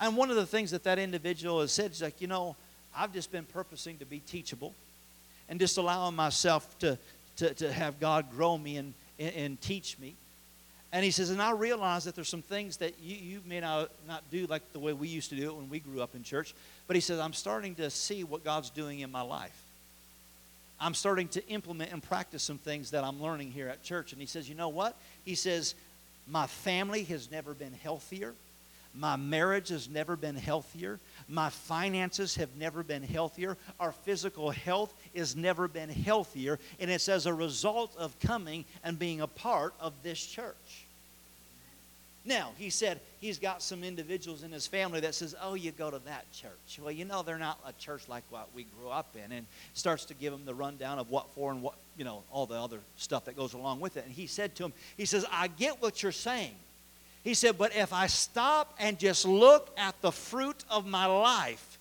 And 0.00 0.16
one 0.16 0.30
of 0.30 0.36
the 0.36 0.46
things 0.46 0.70
that 0.70 0.84
that 0.84 0.98
individual 0.98 1.60
has 1.60 1.72
said 1.72 1.92
is 1.92 2.02
like, 2.02 2.20
you 2.20 2.26
know, 2.26 2.56
I've 2.96 3.12
just 3.12 3.30
been 3.30 3.44
purposing 3.44 3.98
to 3.98 4.06
be 4.06 4.20
teachable 4.20 4.74
and 5.48 5.60
just 5.60 5.78
allowing 5.78 6.16
myself 6.16 6.78
to, 6.80 6.98
to, 7.36 7.54
to 7.54 7.72
have 7.72 8.00
God 8.00 8.30
grow 8.30 8.56
me 8.56 8.76
and, 8.76 8.94
and, 9.18 9.34
and 9.34 9.60
teach 9.60 9.98
me. 9.98 10.14
And 10.92 11.04
he 11.04 11.10
says, 11.10 11.28
and 11.30 11.42
I 11.42 11.50
realize 11.50 12.04
that 12.04 12.14
there's 12.14 12.30
some 12.30 12.42
things 12.42 12.78
that 12.78 12.94
you, 12.98 13.16
you 13.16 13.42
may 13.46 13.60
not, 13.60 13.90
not 14.06 14.22
do 14.30 14.46
like 14.46 14.72
the 14.72 14.78
way 14.78 14.94
we 14.94 15.08
used 15.08 15.28
to 15.30 15.36
do 15.36 15.50
it 15.50 15.54
when 15.54 15.68
we 15.68 15.80
grew 15.80 16.00
up 16.00 16.14
in 16.14 16.22
church. 16.22 16.54
But 16.86 16.96
he 16.96 17.00
says, 17.00 17.18
I'm 17.18 17.34
starting 17.34 17.74
to 17.74 17.90
see 17.90 18.24
what 18.24 18.42
God's 18.42 18.70
doing 18.70 19.00
in 19.00 19.12
my 19.12 19.20
life. 19.20 19.56
I'm 20.80 20.94
starting 20.94 21.28
to 21.28 21.46
implement 21.48 21.92
and 21.92 22.02
practice 22.02 22.42
some 22.42 22.56
things 22.56 22.92
that 22.92 23.04
I'm 23.04 23.20
learning 23.20 23.50
here 23.50 23.68
at 23.68 23.82
church. 23.82 24.12
And 24.12 24.20
he 24.20 24.26
says, 24.26 24.48
you 24.48 24.54
know 24.54 24.68
what? 24.68 24.96
He 25.24 25.34
says, 25.34 25.74
my 26.26 26.46
family 26.46 27.04
has 27.04 27.30
never 27.30 27.52
been 27.52 27.72
healthier. 27.72 28.32
My 28.94 29.16
marriage 29.16 29.68
has 29.68 29.88
never 29.88 30.16
been 30.16 30.34
healthier. 30.34 30.98
My 31.28 31.50
finances 31.50 32.34
have 32.36 32.56
never 32.56 32.82
been 32.82 33.02
healthier. 33.02 33.56
Our 33.78 33.92
physical 33.92 34.50
health 34.50 34.92
has 35.14 35.36
never 35.36 35.68
been 35.68 35.88
healthier. 35.88 36.58
And 36.80 36.90
it's 36.90 37.08
as 37.08 37.26
a 37.26 37.34
result 37.34 37.94
of 37.96 38.18
coming 38.20 38.64
and 38.82 38.98
being 38.98 39.20
a 39.20 39.26
part 39.26 39.74
of 39.80 39.92
this 40.02 40.24
church. 40.24 40.86
Now, 42.24 42.50
he 42.58 42.68
said 42.68 43.00
he's 43.20 43.38
got 43.38 43.62
some 43.62 43.82
individuals 43.82 44.42
in 44.42 44.52
his 44.52 44.66
family 44.66 45.00
that 45.00 45.14
says, 45.14 45.34
Oh, 45.40 45.54
you 45.54 45.70
go 45.70 45.90
to 45.90 45.98
that 46.00 46.30
church. 46.32 46.78
Well, 46.78 46.92
you 46.92 47.06
know, 47.06 47.22
they're 47.22 47.38
not 47.38 47.58
a 47.66 47.72
church 47.74 48.02
like 48.06 48.22
what 48.28 48.48
we 48.54 48.66
grew 48.78 48.90
up 48.90 49.16
in. 49.16 49.32
And 49.32 49.46
starts 49.72 50.04
to 50.06 50.14
give 50.14 50.32
him 50.32 50.44
the 50.44 50.54
rundown 50.54 50.98
of 50.98 51.08
what 51.08 51.30
for 51.30 51.50
and 51.50 51.62
what, 51.62 51.74
you 51.96 52.04
know, 52.04 52.22
all 52.30 52.44
the 52.44 52.56
other 52.56 52.80
stuff 52.96 53.24
that 53.26 53.36
goes 53.36 53.54
along 53.54 53.80
with 53.80 53.96
it. 53.96 54.04
And 54.04 54.12
he 54.12 54.26
said 54.26 54.54
to 54.56 54.64
him, 54.64 54.72
He 54.96 55.06
says, 55.06 55.24
I 55.32 55.48
get 55.48 55.80
what 55.80 56.02
you're 56.02 56.12
saying. 56.12 56.54
He 57.28 57.34
said, 57.34 57.58
But 57.58 57.76
if 57.76 57.92
I 57.92 58.06
stop 58.06 58.74
and 58.78 58.98
just 58.98 59.26
look 59.26 59.68
at 59.76 60.00
the 60.00 60.10
fruit 60.10 60.64
of 60.70 60.86
my 60.86 61.04
life, 61.04 61.78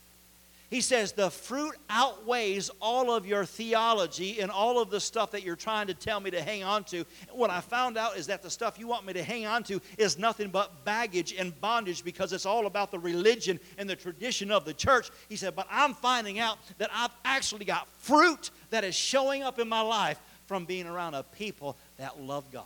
he 0.69 0.81
says, 0.81 1.13
the 1.13 1.29
fruit 1.29 1.75
outweighs 1.89 2.69
all 2.81 3.13
of 3.13 3.25
your 3.25 3.45
theology 3.45 4.41
and 4.41 4.51
all 4.51 4.81
of 4.81 4.89
the 4.89 4.99
stuff 4.99 5.31
that 5.31 5.43
you're 5.43 5.55
trying 5.55 5.87
to 5.87 5.93
tell 5.93 6.19
me 6.19 6.31
to 6.31 6.41
hang 6.41 6.65
on 6.65 6.83
to. 6.85 7.05
What 7.31 7.49
I 7.49 7.61
found 7.61 7.97
out 7.97 8.17
is 8.17 8.27
that 8.27 8.43
the 8.43 8.49
stuff 8.49 8.77
you 8.77 8.87
want 8.87 9.05
me 9.05 9.13
to 9.13 9.23
hang 9.23 9.45
on 9.45 9.63
to 9.63 9.79
is 9.97 10.19
nothing 10.19 10.49
but 10.49 10.83
baggage 10.83 11.33
and 11.39 11.57
bondage 11.61 12.03
because 12.03 12.33
it's 12.33 12.45
all 12.45 12.65
about 12.65 12.91
the 12.91 12.99
religion 12.99 13.57
and 13.77 13.89
the 13.89 13.95
tradition 13.95 14.51
of 14.51 14.65
the 14.65 14.73
church. 14.73 15.09
He 15.29 15.37
said, 15.37 15.55
but 15.55 15.67
I'm 15.71 15.93
finding 15.93 16.39
out 16.39 16.57
that 16.77 16.89
I've 16.93 17.15
actually 17.23 17.63
got 17.63 17.87
fruit 17.99 18.51
that 18.71 18.83
is 18.83 18.95
showing 18.95 19.43
up 19.43 19.59
in 19.59 19.69
my 19.69 19.79
life 19.79 20.19
from 20.45 20.65
being 20.65 20.87
around 20.87 21.13
a 21.13 21.23
people 21.23 21.77
that 21.99 22.19
love 22.19 22.43
God. 22.51 22.65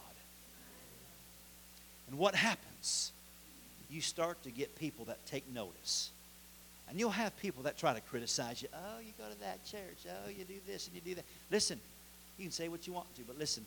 And 2.09 2.17
what 2.17 2.33
happens? 2.33 2.70
You 3.89 4.01
start 4.01 4.41
to 4.43 4.51
get 4.51 4.75
people 4.75 5.05
that 5.05 5.25
take 5.25 5.43
notice 5.53 6.11
and 6.91 6.99
you'll 6.99 7.09
have 7.09 7.35
people 7.39 7.63
that 7.63 7.77
try 7.77 7.93
to 7.93 8.01
criticize 8.01 8.61
you. 8.61 8.67
Oh, 8.73 8.99
you 8.99 9.13
go 9.17 9.23
to 9.31 9.39
that 9.39 9.65
church. 9.65 10.05
Oh, 10.09 10.29
you 10.29 10.43
do 10.43 10.55
this 10.67 10.87
and 10.87 10.95
you 10.95 11.01
do 11.01 11.15
that. 11.15 11.23
Listen, 11.49 11.79
you 12.37 12.43
can 12.43 12.51
say 12.51 12.67
what 12.67 12.85
you 12.85 12.91
want 12.91 13.13
to, 13.15 13.21
but 13.21 13.39
listen, 13.39 13.65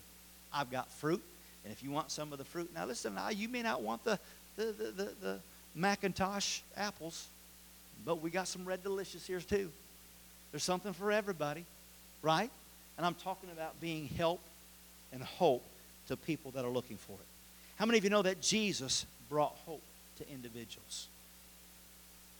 I've 0.53 0.71
got 0.71 0.91
fruit. 0.91 1.23
And 1.65 1.73
if 1.73 1.83
you 1.83 1.91
want 1.91 2.11
some 2.11 2.33
of 2.33 2.39
the 2.39 2.45
fruit, 2.45 2.71
now 2.75 2.85
listen, 2.85 3.15
now 3.15 3.31
you 3.31 3.49
may 3.49 3.63
not 3.63 3.81
want 3.81 4.05
the, 4.05 4.19
the, 4.57 4.65
the, 4.65 4.85
the, 4.85 5.13
the 5.23 5.39
McIntosh 5.77 6.61
apples, 6.77 7.27
but 8.05 8.21
we 8.21 8.29
got 8.29 8.47
some 8.47 8.67
red 8.67 8.83
delicious 8.83 9.27
here 9.27 9.41
too. 9.41 9.71
There's 10.51 10.63
something 10.63 10.93
for 10.93 11.11
everybody, 11.11 11.65
right? 12.21 12.51
And 12.99 13.07
I'm 13.07 13.15
talking 13.15 13.49
about 13.51 13.81
being 13.81 14.07
help 14.07 14.41
and 15.15 15.23
hope 15.23 15.65
to 16.09 16.17
people 16.19 16.51
that 16.51 16.67
are 16.67 16.71
looking 16.71 16.99
for 16.99 17.15
it. 17.15 17.34
How 17.77 17.87
many 17.87 17.99
of 17.99 18.05
you 18.05 18.11
know 18.11 18.23
that 18.23 18.41
Jesus 18.41 19.07
brought 19.29 19.57
hope 19.67 19.83
to 20.19 20.29
individuals? 20.31 21.09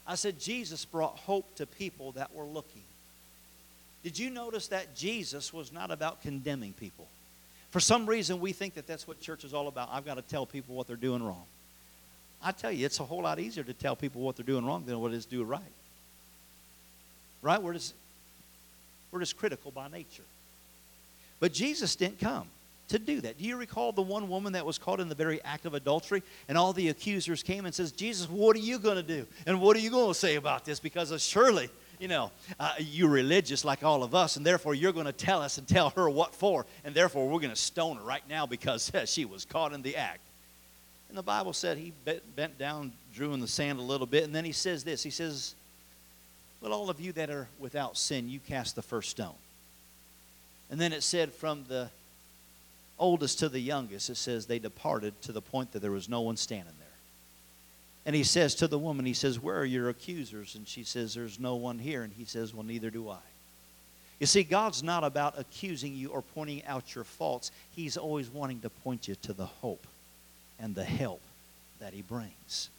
I 0.07 0.15
said, 0.17 0.39
Jesus 0.39 0.85
brought 0.85 1.17
hope 1.19 1.55
to 1.57 1.67
people 1.67 2.13
that 2.13 2.35
were 2.35 2.45
looking. 2.45 2.83
Did 4.03 4.19
you 4.19 4.29
notice 4.29 4.69
that 4.69 4.95
Jesus 4.95 5.53
was 5.53 5.73
not 5.73 5.91
about 5.91 6.21
condemning 6.21 6.75
people? 6.75 7.07
For 7.71 7.81
some 7.81 8.07
reason, 8.07 8.39
we 8.39 8.53
think 8.53 8.75
that 8.75 8.87
that's 8.87 9.09
what 9.09 9.21
church 9.21 9.45
is 9.45 9.55
all 9.55 9.67
about. 9.67 9.89
I've 9.91 10.05
got 10.05 10.15
to 10.15 10.23
tell 10.23 10.47
people 10.47 10.75
what 10.75 10.87
they're 10.87 10.97
doing 10.97 11.23
wrong. 11.23 11.45
I 12.43 12.53
tell 12.53 12.71
you, 12.71 12.85
it's 12.85 13.01
a 13.01 13.05
whole 13.05 13.23
lot 13.23 13.41
easier 13.41 13.65
to 13.65 13.73
tell 13.73 13.97
people 13.97 14.21
what 14.21 14.37
they're 14.37 14.45
doing 14.45 14.67
wrong 14.67 14.85
than 14.85 15.01
what 15.01 15.13
is 15.13 15.25
do 15.25 15.43
right. 15.43 15.63
Right? 17.41 17.61
We're 17.61 17.73
just, 17.73 17.95
We're 19.11 19.21
just 19.21 19.39
critical 19.39 19.71
by 19.71 19.89
nature. 19.89 20.23
But 21.41 21.53
Jesus 21.53 21.97
didn't 21.97 22.21
come 22.21 22.47
to 22.89 22.99
do 22.99 23.21
that. 23.23 23.39
Do 23.39 23.45
you 23.45 23.57
recall 23.57 23.93
the 23.93 24.03
one 24.03 24.29
woman 24.29 24.53
that 24.53 24.67
was 24.67 24.79
caught 24.79 25.01
in 25.01 25.09
the 25.09 25.15
very 25.15 25.43
act 25.43 25.65
of 25.67 25.75
adultery 25.75 26.23
and 26.49 26.59
all 26.59 26.73
the 26.73 26.89
accusers 26.89 27.43
came 27.43 27.65
and 27.65 27.75
says, 27.75 27.93
"Jesus, 27.93 28.29
what 28.29 28.57
are 28.57 28.61
you 28.61 28.79
going 28.79 28.97
to 28.97 29.03
do? 29.03 29.27
And 29.47 29.61
what 29.61 29.77
are 29.77 29.81
you 29.81 29.91
going 29.91 30.09
to 30.09 30.19
say 30.19 30.37
about 30.37 30.65
this 30.65 30.81
because 30.81 31.11
of 31.11 31.21
surely 31.21 31.71
you 31.99 32.09
know, 32.09 32.31
uh, 32.59 32.75
you're 32.79 33.09
religious 33.09 33.65
like 33.65 33.83
all 33.85 34.03
of 34.03 34.15
us, 34.15 34.37
and 34.37 34.45
therefore 34.45 34.75
you're 34.75 34.93
going 34.93 35.07
to 35.07 35.13
tell 35.13 35.41
us 35.41 35.59
and 35.59 35.67
tell 35.67 35.91
her 35.91 36.11
what 36.11 36.35
for, 36.35 36.67
and 36.85 36.95
therefore 36.95 37.29
we're 37.29 37.39
going 37.39 37.51
to 37.51 37.57
stone 37.57 37.97
her 37.97 38.03
right 38.03 38.23
now 38.29 38.47
because 38.47 38.91
she 39.07 39.25
was 39.25 39.45
caught 39.45 39.73
in 39.73 39.83
the 39.83 39.97
act. 39.97 40.21
And 41.09 41.17
the 41.17 41.23
Bible 41.23 41.53
said 41.53 41.79
he 41.79 41.93
bent 42.35 42.59
down, 42.59 42.93
drew 43.15 43.33
in 43.35 43.41
the 43.41 43.47
sand 43.47 43.79
a 43.79 43.83
little 43.83 44.07
bit, 44.07 44.25
and 44.25 44.35
then 44.35 44.45
he 44.45 44.53
says 44.53 44.83
this 44.83 45.03
He 45.03 45.11
says, 45.11 45.55
Let 46.61 46.73
all 46.73 46.91
of 46.91 47.01
you 47.01 47.13
that 47.13 47.31
are 47.31 47.49
without 47.59 47.97
sin, 47.97 48.29
you 48.29 48.41
cast 48.41 48.75
the 48.75 48.83
first 48.83 49.11
stone. 49.11 49.37
And 50.71 50.81
then 50.81 50.93
it 50.93 51.03
said, 51.03 51.33
From 51.33 51.65
the 51.69 51.89
oldest 52.99 53.39
to 53.41 53.49
the 53.49 53.61
youngest, 53.61 54.11
it 54.11 54.17
says 54.17 54.47
they 54.47 54.59
departed 54.59 55.21
to 55.23 55.33
the 55.33 55.43
point 55.43 55.73
that 55.73 55.81
there 55.81 55.91
was 55.91 56.09
no 56.09 56.21
one 56.21 56.37
standing 56.37 56.75
there. 56.79 56.89
And 58.07 58.15
he 58.15 58.23
says 58.23 58.55
to 58.57 58.69
the 58.69 58.79
woman, 58.79 59.07
He 59.07 59.15
says, 59.15 59.41
Where 59.41 59.59
are 59.59 59.65
your 59.65 59.89
accusers? 59.89 60.55
And 60.55 60.69
she 60.69 60.85
says, 60.85 61.15
There's 61.15 61.41
no 61.41 61.57
one 61.57 61.79
here. 61.79 62.03
And 62.03 62.13
he 62.13 62.25
says, 62.25 62.55
Well, 62.55 62.65
neither 62.65 62.91
do 62.91 63.09
I. 63.09 63.19
You 64.21 64.27
see, 64.27 64.45
God's 64.45 64.83
not 64.83 65.05
about 65.05 65.39
accusing 65.39 65.95
you 65.95 66.11
or 66.11 66.23
pointing 66.23 66.65
out 66.67 66.95
your 66.95 67.05
faults. 67.05 67.51
He's 67.75 67.97
always 67.97 68.31
wanting 68.31 68.61
to 68.61 68.71
point 68.71 69.09
you 69.09 69.17
to 69.23 69.33
the 69.33 69.47
hope 69.47 69.87
and 70.61 70.75
the 70.75 70.85
help 70.85 71.21
that 71.81 71.93
He 71.93 72.03
brings. 72.03 72.71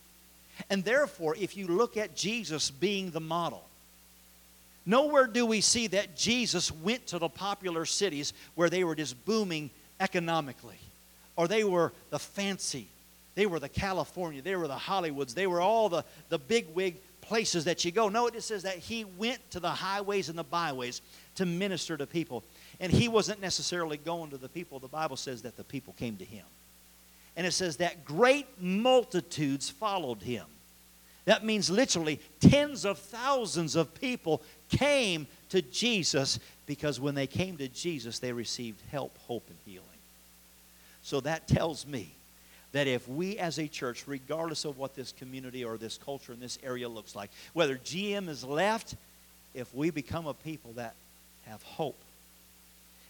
And 0.70 0.84
therefore, 0.84 1.36
if 1.40 1.58
you 1.58 1.68
look 1.68 1.98
at 1.98 2.16
Jesus 2.16 2.72
being 2.72 3.12
the 3.12 3.20
model, 3.20 3.66
nowhere 4.86 5.28
do 5.28 5.46
we 5.46 5.60
see 5.60 5.88
that 5.88 6.16
Jesus 6.16 6.72
went 6.72 7.08
to 7.08 7.20
the 7.20 7.30
popular 7.30 7.86
cities 7.86 8.34
where 8.56 8.70
they 8.70 8.84
were 8.84 8.96
just 8.96 9.24
booming 9.26 9.70
economically, 10.00 10.80
or 11.36 11.48
they 11.48 11.64
were 11.64 11.92
the 12.10 12.20
fancy, 12.20 12.88
they 13.36 13.46
were 13.46 13.60
the 13.60 13.70
California, 13.70 14.42
they 14.42 14.56
were 14.56 14.68
the 14.68 14.76
Hollywoods, 14.76 15.34
they 15.34 15.48
were 15.48 15.62
all 15.62 15.90
the, 15.90 16.04
the 16.30 16.40
big 16.40 16.68
wig 16.74 16.96
places 17.22 17.66
that 17.66 17.84
you 17.84 17.92
go. 17.92 18.08
No, 18.08 18.28
it 18.28 18.34
just 18.34 18.48
says 18.48 18.64
that 18.64 18.78
he 18.78 19.04
went 19.04 19.40
to 19.52 19.60
the 19.60 19.70
highways 19.70 20.30
and 20.30 20.38
the 20.38 20.44
byways 20.44 21.02
to 21.36 21.46
minister 21.46 21.98
to 21.98 22.06
people. 22.06 22.44
And 22.80 22.92
he 22.92 23.08
wasn't 23.08 23.42
necessarily 23.42 23.98
going 23.98 24.30
to 24.30 24.38
the 24.38 24.50
people. 24.50 24.80
The 24.80 24.88
Bible 24.88 25.18
says 25.18 25.42
that 25.42 25.58
the 25.58 25.64
people 25.64 25.96
came 25.98 26.18
to 26.18 26.26
him 26.26 26.46
and 27.36 27.46
it 27.46 27.52
says 27.52 27.78
that 27.78 28.06
great 28.06 28.48
multitudes 28.62 29.70
followed 29.70 30.22
him. 30.22 30.46
That 31.26 31.44
means 31.44 31.70
literally 31.70 32.20
tens 32.40 32.86
of 32.86 33.00
thousands 33.00 33.76
of 33.76 33.94
people 34.00 34.42
came 34.70 35.28
to 35.50 35.62
Jesus 35.62 36.40
because 36.66 37.00
when 37.00 37.16
they 37.16 37.28
came 37.28 37.58
to 37.58 37.68
Jesus, 37.68 38.20
they 38.20 38.32
received 38.32 38.82
help, 38.92 39.18
hope, 39.28 39.44
and 39.48 39.58
healing. 39.66 39.86
So 41.04 41.20
that 41.22 41.48
tells 41.48 41.86
me 41.86 42.10
that 42.72 42.88
if 42.88 43.08
we 43.08 43.38
as 43.38 43.58
a 43.58 43.68
church, 43.68 44.04
regardless 44.08 44.66
of 44.66 44.78
what 44.78 44.96
this 44.96 45.14
community 45.14 45.64
or 45.64 45.78
this 45.78 45.98
culture 45.98 46.34
in 46.34 46.40
this 46.40 46.58
area 46.64 46.90
looks 46.90 47.16
like, 47.16 47.30
whether 47.54 47.78
GM 47.78 48.28
is 48.28 48.44
left, 48.44 48.96
if 49.54 49.74
we 49.74 49.92
become 49.92 50.28
a 50.28 50.34
people 50.34 50.74
that 50.74 50.94
have 51.46 51.62
hope, 51.64 51.98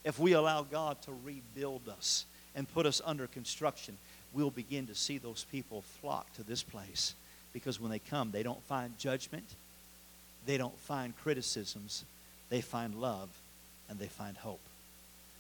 if 0.04 0.20
we 0.20 0.34
allow 0.34 0.62
God 0.62 1.02
to 1.04 1.12
rebuild 1.24 1.90
us 1.90 2.26
and 2.54 2.72
put 2.74 2.86
us 2.86 3.02
under 3.04 3.28
construction, 3.28 3.98
we'll 4.34 4.52
begin 4.52 4.88
to 4.88 4.96
see 4.96 5.18
those 5.18 5.46
people 5.52 5.82
flock 6.02 6.32
to 6.34 6.44
this 6.44 6.62
place. 6.62 7.16
Because 7.54 7.80
when 7.80 7.90
they 7.90 8.00
come, 8.00 8.32
they 8.32 8.44
don't 8.44 8.62
find 8.64 8.98
judgment, 9.00 9.46
they 10.46 10.58
don't 10.58 10.78
find 10.82 11.18
criticisms, 11.24 12.04
they 12.50 12.62
find 12.62 12.96
love, 12.96 13.30
and 13.90 14.00
they 14.00 14.08
find 14.08 14.38
hope. 14.38 14.62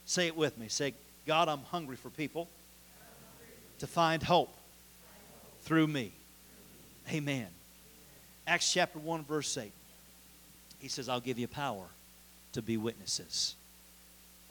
Say 0.06 0.28
it 0.28 0.36
with 0.36 0.58
me. 0.58 0.68
Say, 0.68 0.94
God, 1.26 1.48
I'm 1.50 1.64
hungry 1.64 1.96
for 1.96 2.10
people 2.10 2.48
to 3.80 3.88
find 3.88 4.22
hope 4.22 4.54
through 5.62 5.88
me. 5.88 6.12
Amen. 7.12 7.48
Acts 8.48 8.72
chapter 8.72 9.00
1, 9.00 9.24
verse 9.24 9.58
8. 9.58 9.72
He 10.80 10.88
says, 10.88 11.10
I'll 11.10 11.20
give 11.20 11.40
you 11.40 11.48
power 11.48 11.86
to 12.54 12.62
be 12.62 12.78
witnesses. 12.78 13.56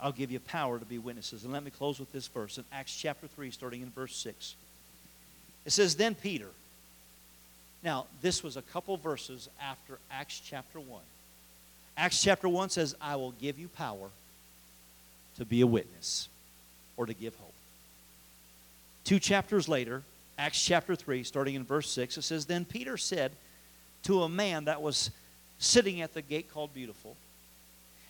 I'll 0.01 0.13
give 0.13 0.31
you 0.31 0.41
power 0.41 0.79
to 0.79 0.85
be 0.85 0.99
witnesses. 0.99 1.45
And 1.45 1.53
let 1.53 1.63
me 1.63 1.71
close 1.71 2.01
with 2.01 2.13
this 2.13 2.27
verse 2.27 2.59
in 2.59 2.65
Acts 2.73 2.97
chapter 2.97 3.27
3, 3.27 3.51
starting 3.51 3.83
in 3.83 3.91
verse 3.91 4.17
6. 4.17 4.57
It 5.65 5.71
says, 5.71 5.97
Then 5.97 6.15
Peter. 6.15 6.49
Now, 7.83 8.07
this 8.23 8.43
was 8.43 8.57
a 8.57 8.63
couple 8.63 8.97
verses 8.97 9.49
after 9.63 9.99
Acts 10.11 10.41
chapter 10.41 10.81
1. 10.81 11.01
Acts 11.97 12.23
chapter 12.23 12.49
1 12.49 12.71
says, 12.71 12.95
I 13.01 13.17
will 13.17 13.33
give 13.33 13.59
you 13.59 13.69
power 13.69 14.11
to 15.37 15.45
be 15.45 15.61
a 15.61 15.67
witness 15.67 16.29
or 16.97 17.07
to 17.07 17.15
give 17.15 17.35
hope. 17.37 17.53
Two 19.05 19.19
chapters 19.19 19.69
later, 19.69 20.03
Acts 20.39 20.63
chapter 20.63 20.97
3, 20.97 21.23
starting 21.23 21.55
in 21.55 21.65
verse 21.65 21.91
6, 21.91 22.19
it 22.19 22.23
says, 22.23 22.47
Then 22.47 22.65
Peter 22.65 22.97
said 22.97 23.33
to 24.05 24.23
a 24.23 24.29
man 24.29 24.65
that 24.65 24.83
was 24.83 25.11
sitting 25.59 26.01
at 26.01 26.15
the 26.15 26.23
gate 26.23 26.53
called 26.53 26.75
Beautiful, 26.75 27.17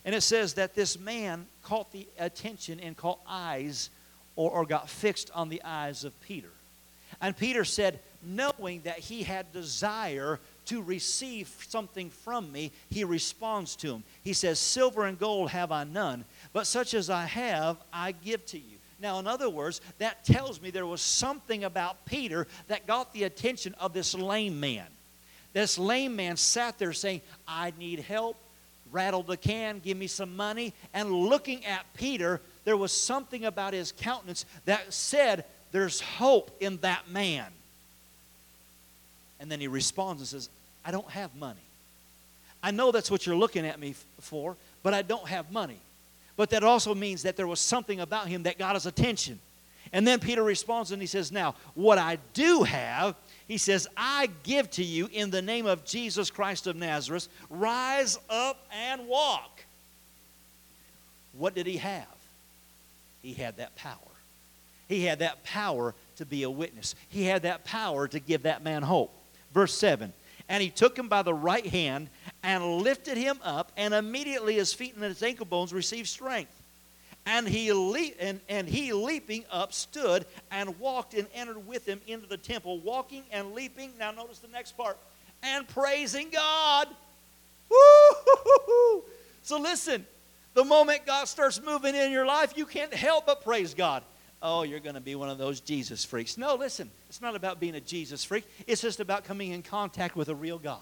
and 0.04 0.14
it 0.14 0.22
says 0.22 0.54
that 0.54 0.74
this 0.74 0.98
man 0.98 1.46
caught 1.62 1.92
the 1.92 2.06
attention 2.18 2.80
and 2.80 2.96
caught 2.96 3.20
eyes 3.26 3.90
or, 4.36 4.50
or 4.50 4.66
got 4.66 4.88
fixed 4.88 5.30
on 5.34 5.48
the 5.48 5.62
eyes 5.64 6.04
of 6.04 6.18
Peter. 6.22 6.50
And 7.20 7.36
Peter 7.36 7.64
said, 7.64 8.00
knowing 8.22 8.82
that 8.82 8.98
he 8.98 9.22
had 9.22 9.52
desire 9.52 10.40
to 10.66 10.82
receive 10.82 11.48
something 11.68 12.10
from 12.10 12.50
me, 12.52 12.72
he 12.90 13.04
responds 13.04 13.76
to 13.76 13.94
him. 13.94 14.04
He 14.22 14.32
says, 14.32 14.58
Silver 14.58 15.04
and 15.04 15.18
gold 15.18 15.50
have 15.50 15.72
I 15.72 15.84
none, 15.84 16.24
but 16.52 16.66
such 16.66 16.94
as 16.94 17.10
I 17.10 17.24
have, 17.26 17.76
I 17.92 18.12
give 18.12 18.44
to 18.46 18.58
you. 18.58 18.78
Now, 19.00 19.18
in 19.18 19.26
other 19.26 19.50
words, 19.50 19.80
that 19.98 20.24
tells 20.24 20.62
me 20.62 20.70
there 20.70 20.86
was 20.86 21.02
something 21.02 21.64
about 21.64 22.06
Peter 22.06 22.46
that 22.68 22.86
got 22.86 23.12
the 23.12 23.24
attention 23.24 23.74
of 23.74 23.92
this 23.92 24.14
lame 24.14 24.60
man. 24.60 24.86
This 25.52 25.78
lame 25.78 26.16
man 26.16 26.36
sat 26.36 26.78
there 26.78 26.92
saying, 26.92 27.20
I 27.46 27.72
need 27.78 28.00
help 28.00 28.36
rattled 28.94 29.26
the 29.26 29.36
can, 29.36 29.80
give 29.80 29.98
me 29.98 30.06
some 30.06 30.36
money. 30.36 30.72
And 30.94 31.10
looking 31.10 31.66
at 31.66 31.92
Peter, 31.94 32.40
there 32.64 32.76
was 32.76 32.92
something 32.92 33.44
about 33.44 33.74
his 33.74 33.92
countenance 33.92 34.46
that 34.64 34.92
said, 34.92 35.44
There's 35.72 36.00
hope 36.00 36.56
in 36.60 36.78
that 36.78 37.10
man. 37.10 37.46
And 39.44 39.52
then 39.52 39.60
he 39.60 39.68
responds 39.68 40.22
and 40.22 40.26
says, 40.26 40.48
I 40.86 40.90
don't 40.90 41.10
have 41.10 41.36
money. 41.36 41.60
I 42.62 42.70
know 42.70 42.92
that's 42.92 43.10
what 43.10 43.26
you're 43.26 43.36
looking 43.36 43.66
at 43.66 43.78
me 43.78 43.94
for, 44.22 44.56
but 44.82 44.94
I 44.94 45.02
don't 45.02 45.28
have 45.28 45.52
money. 45.52 45.76
But 46.34 46.48
that 46.48 46.64
also 46.64 46.94
means 46.94 47.24
that 47.24 47.36
there 47.36 47.46
was 47.46 47.60
something 47.60 48.00
about 48.00 48.26
him 48.26 48.44
that 48.44 48.56
got 48.56 48.74
his 48.74 48.86
attention. 48.86 49.38
And 49.92 50.08
then 50.08 50.18
Peter 50.18 50.42
responds 50.42 50.92
and 50.92 51.02
he 51.02 51.06
says, 51.06 51.30
Now, 51.30 51.56
what 51.74 51.98
I 51.98 52.16
do 52.32 52.62
have, 52.62 53.16
he 53.46 53.58
says, 53.58 53.86
I 53.98 54.30
give 54.44 54.70
to 54.70 54.82
you 54.82 55.10
in 55.12 55.28
the 55.28 55.42
name 55.42 55.66
of 55.66 55.84
Jesus 55.84 56.30
Christ 56.30 56.66
of 56.66 56.74
Nazareth, 56.74 57.28
rise 57.50 58.18
up 58.30 58.66
and 58.72 59.06
walk. 59.06 59.62
What 61.36 61.54
did 61.54 61.66
he 61.66 61.76
have? 61.76 62.06
He 63.20 63.34
had 63.34 63.58
that 63.58 63.76
power. 63.76 63.98
He 64.88 65.04
had 65.04 65.18
that 65.18 65.44
power 65.44 65.94
to 66.16 66.24
be 66.24 66.44
a 66.44 66.50
witness. 66.50 66.94
He 67.10 67.24
had 67.24 67.42
that 67.42 67.66
power 67.66 68.08
to 68.08 68.18
give 68.18 68.44
that 68.44 68.64
man 68.64 68.80
hope. 68.82 69.14
Verse 69.54 69.72
7 69.72 70.12
And 70.48 70.62
he 70.62 70.68
took 70.68 70.98
him 70.98 71.08
by 71.08 71.22
the 71.22 71.32
right 71.32 71.64
hand 71.64 72.10
and 72.42 72.82
lifted 72.82 73.16
him 73.16 73.38
up, 73.42 73.72
and 73.76 73.94
immediately 73.94 74.56
his 74.56 74.74
feet 74.74 74.94
and 74.94 75.02
his 75.02 75.22
ankle 75.22 75.46
bones 75.46 75.72
received 75.72 76.08
strength. 76.08 76.50
And 77.26 77.48
he, 77.48 77.72
le- 77.72 78.12
and, 78.20 78.40
and 78.50 78.68
he 78.68 78.92
leaping 78.92 79.44
up 79.50 79.72
stood 79.72 80.26
and 80.50 80.78
walked 80.78 81.14
and 81.14 81.26
entered 81.34 81.66
with 81.66 81.86
him 81.86 82.02
into 82.06 82.26
the 82.26 82.36
temple, 82.36 82.80
walking 82.80 83.22
and 83.32 83.54
leaping. 83.54 83.92
Now, 83.98 84.10
notice 84.10 84.40
the 84.40 84.48
next 84.48 84.76
part 84.76 84.98
and 85.42 85.66
praising 85.68 86.28
God. 86.30 86.88
Woo! 87.70 89.04
So, 89.42 89.58
listen, 89.58 90.04
the 90.52 90.64
moment 90.64 91.06
God 91.06 91.26
starts 91.26 91.62
moving 91.62 91.94
in 91.94 92.12
your 92.12 92.26
life, 92.26 92.54
you 92.56 92.66
can't 92.66 92.92
help 92.92 93.26
but 93.26 93.42
praise 93.42 93.72
God. 93.72 94.02
Oh, 94.46 94.62
you're 94.62 94.78
going 94.78 94.94
to 94.94 95.00
be 95.00 95.14
one 95.14 95.30
of 95.30 95.38
those 95.38 95.60
Jesus 95.60 96.04
freaks. 96.04 96.36
No, 96.36 96.56
listen, 96.56 96.90
it's 97.08 97.22
not 97.22 97.34
about 97.34 97.58
being 97.58 97.74
a 97.76 97.80
Jesus 97.80 98.22
freak, 98.22 98.44
it's 98.66 98.82
just 98.82 99.00
about 99.00 99.24
coming 99.24 99.52
in 99.52 99.62
contact 99.62 100.14
with 100.14 100.28
a 100.28 100.34
real 100.34 100.58
God. 100.58 100.78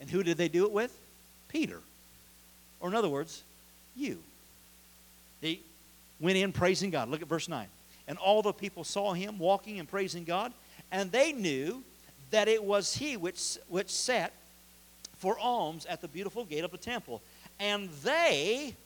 And 0.00 0.08
who 0.08 0.22
did 0.22 0.36
they 0.36 0.46
do 0.46 0.64
it 0.64 0.70
with? 0.70 0.96
Peter. 1.48 1.80
Or, 2.78 2.88
in 2.88 2.94
other 2.94 3.08
words, 3.08 3.42
you. 3.96 4.18
He 5.40 5.60
went 6.20 6.36
in 6.36 6.52
praising 6.52 6.90
God. 6.90 7.08
Look 7.08 7.20
at 7.20 7.26
verse 7.26 7.48
9. 7.48 7.66
And 8.06 8.16
all 8.16 8.42
the 8.42 8.52
people 8.52 8.84
saw 8.84 9.12
him 9.12 9.40
walking 9.40 9.80
and 9.80 9.88
praising 9.88 10.22
God, 10.22 10.52
and 10.92 11.10
they 11.10 11.32
knew 11.32 11.82
that 12.30 12.46
it 12.46 12.62
was 12.62 12.94
he 12.94 13.16
which, 13.16 13.58
which 13.68 13.90
sat 13.90 14.32
for 15.18 15.36
alms 15.36 15.84
at 15.86 16.00
the 16.00 16.08
beautiful 16.08 16.44
gate 16.44 16.62
of 16.62 16.70
the 16.70 16.78
temple. 16.78 17.20
And 17.58 17.90
they 18.04 18.76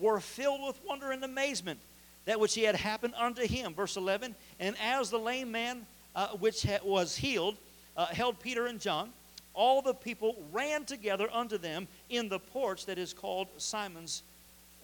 were 0.00 0.20
filled 0.20 0.64
with 0.64 0.78
wonder 0.86 1.10
and 1.10 1.24
amazement 1.24 1.80
that 2.26 2.40
which 2.40 2.54
he 2.54 2.62
had 2.62 2.76
happened 2.76 3.14
unto 3.16 3.46
him. 3.46 3.74
Verse 3.74 3.96
11 3.96 4.34
And 4.60 4.76
as 4.82 5.10
the 5.10 5.18
lame 5.18 5.50
man 5.50 5.86
uh, 6.14 6.28
which 6.28 6.62
ha- 6.62 6.78
was 6.84 7.16
healed 7.16 7.56
uh, 7.96 8.06
held 8.06 8.40
Peter 8.40 8.66
and 8.66 8.80
John, 8.80 9.10
all 9.52 9.82
the 9.82 9.94
people 9.94 10.36
ran 10.52 10.84
together 10.84 11.28
unto 11.32 11.58
them 11.58 11.86
in 12.10 12.28
the 12.28 12.38
porch 12.38 12.86
that 12.86 12.98
is 12.98 13.12
called 13.12 13.48
Simon's, 13.56 14.22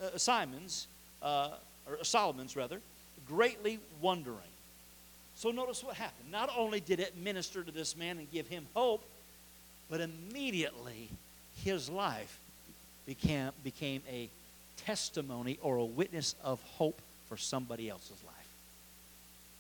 uh, 0.03 0.17
Simon's, 0.17 0.87
uh, 1.23 1.51
or 1.89 2.05
Solomon's 2.05 2.57
rather, 2.57 2.81
greatly 3.27 3.81
wondering. 4.01 4.39
So 5.35 5.51
notice 5.51 5.83
what 5.83 5.97
happened. 5.97 6.31
Not 6.31 6.51
only 6.57 6.81
did 6.81 7.01
it 7.01 7.17
minister 7.17 7.65
to 7.65 7.71
this 7.73 7.97
man 7.97 8.19
and 8.19 8.31
give 8.31 8.47
him 8.47 8.67
hope, 8.75 9.03
but 9.89 10.01
immediately 10.01 11.09
his 11.65 11.89
life 11.89 12.39
became, 13.07 13.51
became 13.65 14.03
a 14.09 14.29
testimony 14.77 15.59
or 15.63 15.77
a 15.77 15.85
witness 15.85 16.35
of 16.45 16.63
hope 16.63 17.01
for 17.31 17.37
somebody 17.37 17.89
else's 17.89 18.23
life. 18.27 18.35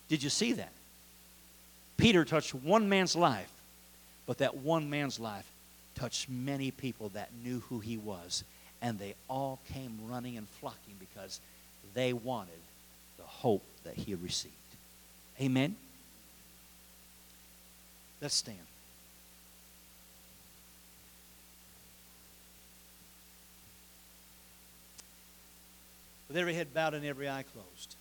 Did 0.09 0.24
you 0.24 0.28
see 0.28 0.52
that? 0.54 0.72
Peter 1.96 2.24
touched 2.24 2.52
one 2.52 2.88
man's 2.88 3.14
life, 3.14 3.50
but 4.26 4.38
that 4.38 4.56
one 4.56 4.90
man's 4.90 5.20
life 5.20 5.48
touched 5.94 6.28
many 6.28 6.72
people 6.72 7.11
that 7.11 7.30
knew 7.44 7.61
who 7.68 7.78
he 7.78 7.96
was, 7.96 8.42
and 8.83 8.98
they 8.98 9.14
all 9.28 9.61
came 9.72 9.96
running 10.09 10.37
and 10.37 10.48
flocking 10.48 10.94
because 10.98 11.40
they 11.94 12.12
wanted 12.12 12.59
the 13.18 13.22
hope 13.22 13.62
that 13.85 13.94
he 13.94 14.16
received. 14.16 14.54
Amen? 15.40 15.76
Let's 18.20 18.35
stand. 18.35 18.59
With 26.31 26.37
every 26.37 26.55
head 26.55 26.73
bowed 26.73 26.95
and 26.95 27.05
every 27.05 27.29
eye 27.29 27.43
closed. 27.43 27.97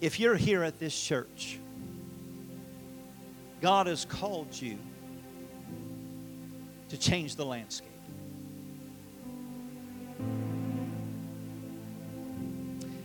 If 0.00 0.18
you're 0.18 0.34
here 0.34 0.64
at 0.64 0.80
this 0.80 1.00
church, 1.00 1.60
God 3.62 3.86
has 3.86 4.04
called 4.04 4.60
you 4.60 4.78
to 6.88 6.98
change 6.98 7.36
the 7.36 7.44
landscape. 7.44 7.88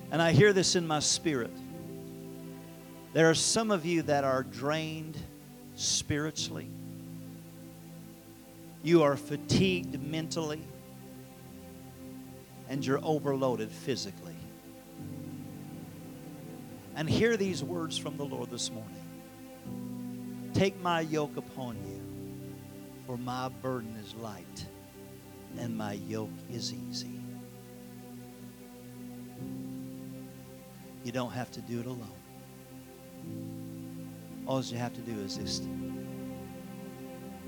And 0.09 0.19
I 0.19 0.31
hear 0.31 0.51
this 0.51 0.75
in 0.75 0.87
my 0.87 1.01
spirit. 1.01 1.53
There 3.13 3.29
are 3.29 3.35
some 3.35 3.69
of 3.69 3.85
you 3.85 4.01
that 4.01 4.23
are 4.23 4.41
drained 4.41 5.19
spiritually. 5.75 6.71
You 8.81 9.03
are 9.03 9.17
fatigued 9.17 10.01
mentally. 10.01 10.63
And 12.69 12.85
you're 12.85 12.99
overloaded 13.03 13.71
physically. 13.71 14.35
And 16.95 17.09
hear 17.09 17.37
these 17.37 17.63
words 17.63 17.97
from 17.97 18.17
the 18.17 18.25
Lord 18.25 18.49
this 18.49 18.71
morning 18.71 20.51
Take 20.53 20.79
my 20.81 21.01
yoke 21.01 21.35
upon 21.35 21.75
you, 21.85 22.01
for 23.05 23.17
my 23.17 23.49
burden 23.49 23.95
is 23.97 24.15
light 24.15 24.65
and 25.57 25.77
my 25.77 25.93
yoke 25.93 26.29
is 26.51 26.73
easy. 26.73 27.19
You 31.03 31.11
don't 31.11 31.31
have 31.31 31.51
to 31.51 31.61
do 31.61 31.79
it 31.79 31.85
alone. 31.85 32.09
All 34.47 34.61
you 34.61 34.77
have 34.77 34.93
to 34.93 35.01
do 35.01 35.19
is 35.19 35.37
just 35.37 35.63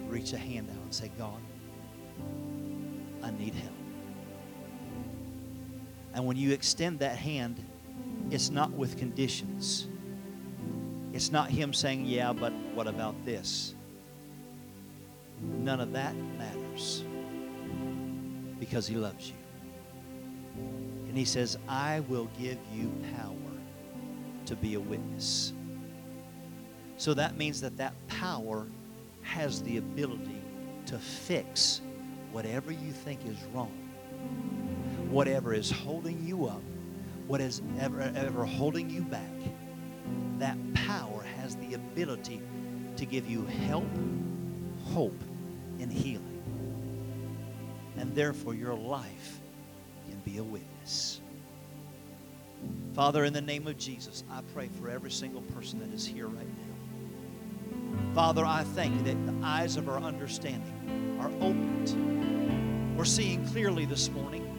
reach 0.08 0.34
a 0.34 0.38
hand 0.38 0.70
out 0.70 0.84
and 0.84 0.94
say, 0.94 1.12
God, 1.18 1.42
I 3.24 3.32
need 3.32 3.56
help. 3.56 3.77
And 6.14 6.26
when 6.26 6.38
you 6.38 6.52
extend 6.52 7.00
that 7.00 7.18
hand, 7.18 7.64
it's 8.32 8.50
not 8.50 8.72
with 8.72 8.98
conditions. 8.98 9.88
It's 11.14 11.32
not 11.32 11.50
Him 11.50 11.74
saying, 11.74 12.06
Yeah, 12.06 12.34
but 12.34 12.54
what 12.74 12.88
about 12.88 13.26
this? 13.26 13.76
None 15.42 15.80
of 15.80 15.94
that 15.94 16.16
matters 16.38 17.04
because 18.60 18.88
He 18.88 18.96
loves 18.96 19.30
you. 19.30 19.36
And 21.08 21.18
He 21.18 21.26
says, 21.26 21.58
I 21.68 22.02
will 22.02 22.30
give 22.40 22.58
you 22.74 22.92
power 23.16 23.36
to 24.46 24.56
be 24.56 24.76
a 24.76 24.80
witness. 24.80 25.54
So 26.98 27.14
that 27.14 27.38
means 27.38 27.62
that 27.62 27.78
that 27.78 27.94
power 28.08 28.66
has 29.22 29.62
the 29.62 29.78
ability 29.78 30.42
to 30.88 30.98
fix 30.98 31.82
whatever 32.32 32.72
you 32.72 32.92
think 32.92 33.26
is 33.26 33.38
wrong, 33.54 33.72
whatever 35.10 35.54
is 35.54 35.72
holding 35.72 36.26
you 36.26 36.46
up, 36.46 36.62
what 37.28 37.42
is 37.42 37.62
ever, 37.80 38.02
ever 38.02 38.46
holding 38.46 38.90
you 38.90 39.02
back. 39.02 39.24
That 40.40 40.58
power 40.74 41.24
has 41.38 41.56
the 41.58 41.74
ability 41.74 42.42
to 42.98 43.06
give 43.06 43.30
you 43.30 43.46
help, 43.46 43.88
hope, 44.86 45.20
and 45.80 45.92
healing. 45.92 46.24
And 47.98 48.14
therefore, 48.14 48.54
your 48.54 48.76
life 48.76 49.42
can 50.08 50.20
be 50.20 50.38
a 50.38 50.44
witness. 50.44 51.22
Father, 52.94 53.26
in 53.26 53.34
the 53.34 53.42
name 53.42 53.68
of 53.68 53.78
Jesus, 53.78 54.24
I 54.32 54.42
pray 54.54 54.70
for 54.80 54.90
every 54.90 55.12
single 55.12 55.42
person 55.42 55.80
that 55.80 55.94
is 55.94 56.06
here 56.06 56.28
right 56.28 56.48
now. 56.48 58.14
Father, 58.14 58.46
I 58.46 58.64
thank 58.64 58.96
you 58.96 59.02
that 59.14 59.26
the 59.26 59.46
eyes 59.46 59.78
of 59.78 59.90
our 59.90 60.00
understanding 60.00 61.18
are 61.22 61.30
opened. 61.44 62.98
We're 62.98 63.06
seeing 63.06 63.46
clearly 63.48 63.86
this 63.86 64.10
morning 64.10 64.57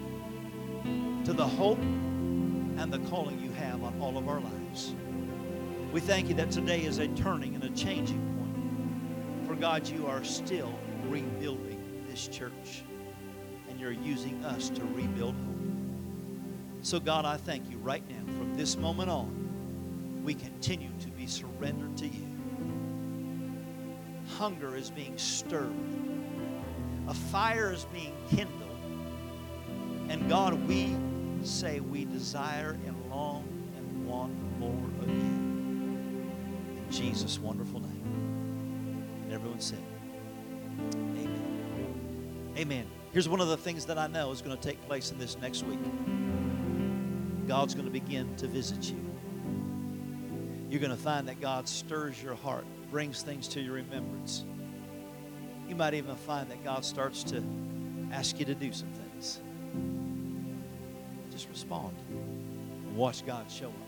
to 1.29 1.35
the 1.35 1.47
hope 1.47 1.79
and 1.79 2.91
the 2.91 2.99
calling 3.11 3.39
you 3.39 3.53
have 3.53 3.83
on 3.83 3.95
all 4.01 4.17
of 4.17 4.31
our 4.31 4.41
lives. 4.41 4.95
We 5.93 6.01
thank 6.01 6.31
you 6.31 6.35
that 6.37 6.51
today 6.51 6.87
is 6.87 6.97
a 7.01 7.09
turning 7.09 7.55
and 7.55 7.63
a 7.65 7.69
changing 7.69 8.19
point. 8.39 9.47
For 9.47 9.55
God, 9.55 9.87
you 9.87 10.07
are 10.07 10.25
still 10.25 10.73
rebuilding 11.07 12.03
this 12.09 12.29
church, 12.29 12.83
and 13.69 13.79
you're 13.79 13.93
using 13.93 14.43
us 14.43 14.71
to 14.71 14.83
rebuild 14.85 15.35
hope. 15.35 16.81
So, 16.81 16.99
God, 16.99 17.27
I 17.27 17.37
thank 17.37 17.71
you 17.71 17.77
right 17.77 18.09
now. 18.09 18.33
From 18.39 18.57
this 18.57 18.79
moment 18.79 19.11
on, 19.11 20.23
we 20.25 20.33
continue 20.33 20.93
to 21.01 21.09
be 21.09 21.27
surrendered 21.27 21.95
to 21.99 22.07
you. 22.07 22.25
Hunger 24.39 24.75
is 24.77 24.89
being 24.89 25.19
stirred, 25.19 25.75
a 27.07 27.13
fire 27.13 27.71
is 27.71 27.85
being 27.93 28.15
kindled. 28.31 28.65
And 30.09 30.27
God, 30.27 30.55
we 30.67 30.97
say 31.47 31.81
we 31.81 32.05
desire 32.05 32.77
and 32.87 33.11
long 33.11 33.45
and 33.77 34.07
want 34.07 34.33
more 34.59 34.85
of 35.03 35.09
you. 35.09 35.15
In 35.15 36.87
Jesus' 36.91 37.39
wonderful 37.39 37.81
name. 37.81 39.23
And 39.25 39.33
everyone 39.33 39.61
said, 39.61 39.83
Amen. 40.95 42.53
Amen. 42.57 42.87
Here's 43.13 43.29
one 43.29 43.41
of 43.41 43.49
the 43.49 43.57
things 43.57 43.85
that 43.87 43.99
I 43.99 44.07
know 44.07 44.31
is 44.31 44.43
going 44.43 44.57
to 44.57 44.63
take 44.63 44.81
place 44.87 45.11
in 45.11 45.19
this 45.19 45.39
next 45.39 45.65
week. 45.65 45.79
God's 47.47 47.75
going 47.75 47.87
to 47.87 47.91
begin 47.91 48.35
to 48.37 48.47
visit 48.47 48.91
you. 48.91 49.05
You're 50.71 50.81
going 50.81 50.91
to 50.91 51.03
find 51.03 51.27
that 51.29 51.41
God 51.41 51.67
stirs 51.67 52.23
your 52.23 52.35
heart, 52.35 52.67
brings 52.91 53.23
things 53.23 53.49
to 53.49 53.61
your 53.61 53.75
remembrance. 53.75 54.45
You 55.67 55.75
might 55.75 55.95
even 55.95 56.15
find 56.17 56.51
that 56.51 56.63
God 56.63 56.85
starts 56.85 57.23
to 57.25 57.43
ask 58.13 58.39
you 58.39 58.45
to 58.45 58.55
do 58.55 58.73
some 58.73 58.91
things. 58.91 59.41
Just 61.39 61.51
respond 61.51 61.95
watch 62.97 63.25
God 63.25 63.49
show 63.49 63.69
up. 63.69 63.88